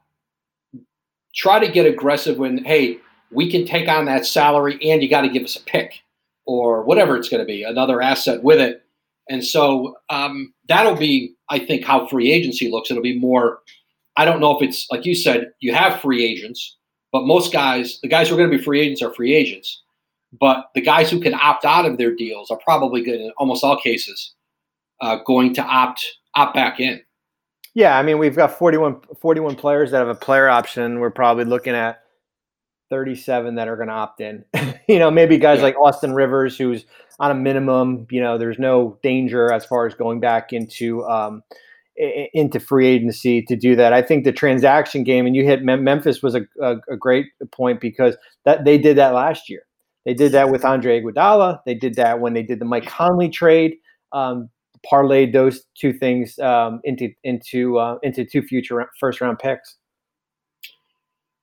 try 1.35 1.59
to 1.59 1.69
get 1.69 1.85
aggressive 1.85 2.37
when, 2.37 2.63
hey, 2.63 2.99
we 3.31 3.49
can 3.49 3.65
take 3.65 3.87
on 3.87 4.05
that 4.05 4.25
salary 4.25 4.77
and 4.83 5.01
you 5.01 5.09
got 5.09 5.21
to 5.21 5.29
give 5.29 5.43
us 5.43 5.55
a 5.55 5.63
pick 5.63 5.99
or 6.45 6.83
whatever 6.83 7.15
it's 7.15 7.29
going 7.29 7.41
to 7.41 7.45
be, 7.45 7.63
another 7.63 8.01
asset 8.01 8.43
with 8.43 8.59
it. 8.59 8.83
And 9.29 9.45
so 9.45 9.95
um, 10.09 10.53
that'll 10.67 10.95
be, 10.95 11.35
I 11.49 11.59
think, 11.59 11.85
how 11.85 12.07
free 12.07 12.31
agency 12.31 12.69
looks. 12.69 12.91
It'll 12.91 13.03
be 13.03 13.17
more, 13.17 13.59
I 14.17 14.25
don't 14.25 14.39
know 14.39 14.57
if 14.57 14.61
it's 14.61 14.87
like 14.91 15.05
you 15.05 15.15
said, 15.15 15.51
you 15.59 15.73
have 15.73 16.01
free 16.01 16.25
agents, 16.25 16.77
but 17.11 17.25
most 17.25 17.53
guys, 17.53 17.99
the 18.01 18.09
guys 18.09 18.27
who 18.27 18.35
are 18.35 18.37
going 18.37 18.51
to 18.51 18.57
be 18.57 18.63
free 18.63 18.81
agents 18.81 19.01
are 19.01 19.13
free 19.13 19.33
agents. 19.33 19.81
But 20.39 20.67
the 20.75 20.81
guys 20.81 21.11
who 21.11 21.19
can 21.19 21.33
opt 21.33 21.65
out 21.65 21.85
of 21.85 21.97
their 21.97 22.15
deals 22.15 22.51
are 22.51 22.59
probably 22.63 23.03
good 23.03 23.19
in 23.19 23.31
almost 23.37 23.63
all 23.63 23.79
cases 23.79 24.33
uh, 25.01 25.17
going 25.25 25.53
to 25.55 25.63
opt 25.63 26.05
opt 26.35 26.53
back 26.53 26.79
in. 26.79 27.01
Yeah, 27.73 27.97
I 27.97 28.03
mean 28.03 28.17
we've 28.17 28.35
got 28.35 28.57
41, 28.57 29.01
41 29.19 29.55
players 29.55 29.91
that 29.91 29.99
have 29.99 30.07
a 30.07 30.15
player 30.15 30.49
option. 30.49 30.99
We're 30.99 31.09
probably 31.09 31.45
looking 31.45 31.73
at 31.73 32.01
37 32.91 33.55
that 33.55 33.67
are 33.67 33.75
going 33.75 33.87
to 33.87 33.93
opt 33.93 34.21
in. 34.21 34.45
you 34.87 34.99
know, 34.99 35.09
maybe 35.09 35.39
guys 35.39 35.57
yeah. 35.57 35.63
like 35.63 35.79
Austin 35.79 36.13
Rivers, 36.13 36.55
who's 36.55 36.85
on 37.19 37.31
a 37.31 37.33
minimum. 37.33 38.05
You 38.11 38.21
know, 38.21 38.37
there's 38.37 38.59
no 38.59 38.99
danger 39.01 39.51
as 39.51 39.65
far 39.65 39.87
as 39.87 39.95
going 39.95 40.19
back 40.19 40.53
into 40.53 41.03
um, 41.05 41.41
into 41.95 42.59
free 42.59 42.87
agency 42.87 43.41
to 43.43 43.55
do 43.55 43.75
that. 43.75 43.93
I 43.93 44.01
think 44.03 44.23
the 44.23 44.31
transaction 44.31 45.03
game, 45.03 45.25
and 45.25 45.35
you 45.35 45.43
hit 45.43 45.63
Memphis 45.63 46.21
was 46.21 46.35
a, 46.35 46.41
a, 46.61 46.75
a 46.89 46.97
great 46.97 47.27
point 47.51 47.81
because 47.81 48.15
that 48.45 48.65
they 48.65 48.77
did 48.77 48.97
that 48.97 49.13
last 49.13 49.49
year. 49.49 49.63
They 50.05 50.13
did 50.13 50.31
that 50.33 50.51
with 50.51 50.65
Andre 50.65 51.01
Iguodala. 51.01 51.59
They 51.65 51.75
did 51.75 51.95
that 51.95 52.19
when 52.19 52.33
they 52.33 52.43
did 52.43 52.59
the 52.59 52.65
Mike 52.65 52.87
Conley 52.87 53.29
trade. 53.29 53.75
Um, 54.11 54.49
parlayed 54.91 55.31
those 55.31 55.63
two 55.75 55.93
things 55.93 56.37
um, 56.39 56.81
into 56.83 57.09
into 57.23 57.77
uh, 57.77 57.97
into 58.03 58.25
two 58.25 58.41
future 58.41 58.89
first 58.99 59.21
round 59.21 59.39
picks. 59.39 59.77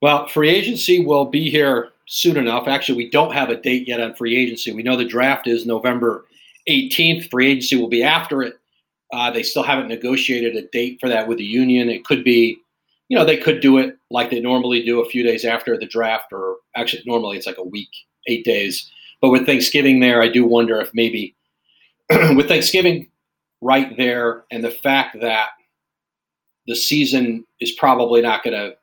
Well, 0.01 0.29
free 0.29 0.51
agency 0.51 1.05
will 1.05 1.25
be 1.25 1.51
here 1.51 1.91
soon 2.07 2.37
enough. 2.37 2.69
Actually, 2.69 2.97
we 2.97 3.11
don't 3.11 3.33
have 3.33 3.51
a 3.51 3.61
date 3.61 3.89
yet 3.89 4.01
on 4.01 4.15
free 4.15 4.37
agency. 4.37 4.73
We 4.73 4.83
know 4.83 4.97
the 4.97 5.05
draft 5.05 5.47
is 5.47 5.67
November 5.67 6.25
18th. 6.69 7.31
Free 7.31 7.51
agency 7.51 7.77
will 7.77 7.89
be 7.89 8.03
after 8.03 8.43
it. 8.43 8.59
Uh, 9.13 9.31
they 9.31 9.43
still 9.43 9.63
haven't 9.63 9.89
negotiated 9.89 10.55
a 10.57 10.69
date 10.69 10.99
for 11.01 11.09
that 11.09 11.27
with 11.27 11.39
the 11.39 11.45
union. 11.45 11.89
It 11.89 12.05
could 12.05 12.23
be, 12.23 12.59
you 13.09 13.19
know, 13.19 13.25
they 13.25 13.39
could 13.39 13.61
do 13.61 13.79
it 13.79 13.97
like 14.11 14.31
they 14.31 14.41
normally 14.41 14.85
do 14.85 15.01
a 15.01 15.09
few 15.09 15.23
days 15.23 15.45
after 15.45 15.77
the 15.77 15.87
draft, 15.87 16.33
or 16.33 16.57
actually, 16.77 17.03
normally 17.07 17.37
it's 17.37 17.47
like 17.47 17.59
a 17.59 17.65
week, 17.65 17.91
eight 18.27 18.45
days. 18.45 18.91
But 19.21 19.31
with 19.31 19.47
Thanksgiving 19.47 20.01
there, 20.01 20.23
I 20.23 20.29
do 20.29 20.45
wonder 20.45 20.81
if 20.81 20.91
maybe 20.95 21.35
with 22.11 22.49
Thanksgiving 22.49 23.11
right 23.61 23.97
there 23.97 24.45
and 24.51 24.63
the 24.63 24.71
fact 24.71 25.17
that 25.21 25.49
the 26.67 26.77
season 26.77 27.45
is 27.61 27.73
probably 27.73 28.21
not 28.21 28.45
going 28.45 28.55
to 28.55 28.77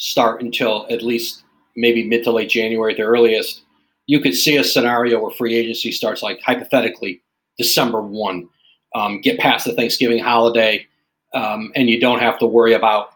start 0.00 0.42
until 0.42 0.86
at 0.88 1.02
least 1.02 1.42
maybe 1.76 2.08
mid 2.08 2.24
to 2.24 2.32
late 2.32 2.48
January 2.48 2.92
at 2.92 2.96
the 2.96 3.02
earliest, 3.02 3.62
you 4.06 4.18
could 4.18 4.34
see 4.34 4.56
a 4.56 4.64
scenario 4.64 5.20
where 5.20 5.30
free 5.30 5.54
agency 5.54 5.92
starts 5.92 6.22
like 6.22 6.40
hypothetically 6.40 7.22
December 7.58 8.00
1, 8.00 8.48
um, 8.94 9.20
get 9.20 9.38
past 9.38 9.66
the 9.66 9.74
Thanksgiving 9.74 10.18
holiday, 10.18 10.86
um, 11.34 11.70
and 11.76 11.90
you 11.90 12.00
don't 12.00 12.20
have 12.20 12.38
to 12.38 12.46
worry 12.46 12.72
about 12.72 13.10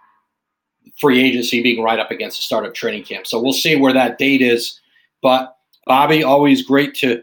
free 1.01 1.25
agency 1.25 1.63
being 1.63 1.83
right 1.83 1.99
up 1.99 2.11
against 2.11 2.37
the 2.37 2.43
start 2.43 2.67
of 2.67 2.75
training 2.75 3.03
camp. 3.03 3.27
So 3.27 3.41
we'll 3.41 3.55
see 3.55 3.77
where 3.77 3.95
that 3.95 4.19
date 4.19 4.43
is. 4.43 4.79
But 5.23 5.57
Bobby, 5.87 6.23
always 6.23 6.63
great 6.63 6.95
to 6.97 7.23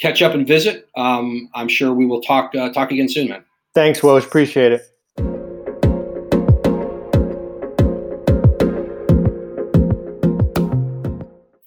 catch 0.00 0.20
up 0.20 0.34
and 0.34 0.46
visit. 0.46 0.88
Um, 0.94 1.48
I'm 1.54 1.68
sure 1.68 1.94
we 1.94 2.04
will 2.04 2.20
talk 2.20 2.54
uh, 2.54 2.70
talk 2.70 2.92
again 2.92 3.08
soon, 3.08 3.30
man. 3.30 3.44
Thanks, 3.74 4.00
Woj. 4.00 4.26
Appreciate 4.26 4.72
it. 4.72 4.89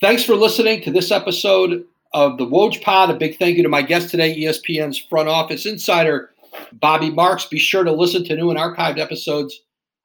Thanks 0.04 0.26
for 0.26 0.36
listening 0.36 0.82
to 0.82 0.92
this 0.92 1.12
episode 1.12 1.86
of 2.14 2.38
the 2.38 2.46
Woj 2.46 2.82
Pod. 2.82 3.10
A 3.10 3.14
big 3.14 3.38
thank 3.40 3.56
you 3.56 3.64
to 3.64 3.70
my 3.70 3.82
guest 3.82 4.10
today, 4.10 4.38
ESPN's 4.38 4.98
front 4.98 5.30
office 5.30 5.66
insider, 5.66 6.32
Bobby 6.74 7.10
Marks. 7.10 7.46
Be 7.46 7.58
sure 7.58 7.86
to 7.86 7.92
listen 7.94 8.26
to 8.26 8.36
new 8.36 8.50
and 8.50 8.60
archived 8.60 9.00
episodes 9.00 9.62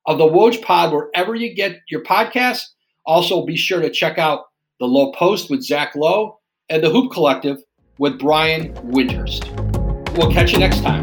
of 0.06 0.18
the 0.18 0.24
Woj 0.24 0.62
Pod 0.62 0.92
wherever 0.92 1.34
you 1.34 1.52
get 1.52 1.80
your 1.88 2.04
podcasts. 2.04 2.66
Also, 3.06 3.44
be 3.44 3.56
sure 3.56 3.80
to 3.80 3.90
check 3.90 4.18
out 4.18 4.50
the 4.78 4.86
Low 4.86 5.10
Post 5.10 5.50
with 5.50 5.64
Zach 5.64 5.96
Lowe 5.96 6.38
and 6.68 6.80
the 6.80 6.90
Hoop 6.90 7.10
Collective 7.10 7.60
with 7.98 8.20
Brian 8.20 8.72
Windhorst. 8.74 10.16
We'll 10.16 10.30
catch 10.30 10.52
you 10.52 10.60
next 10.60 10.80
time. 10.80 11.02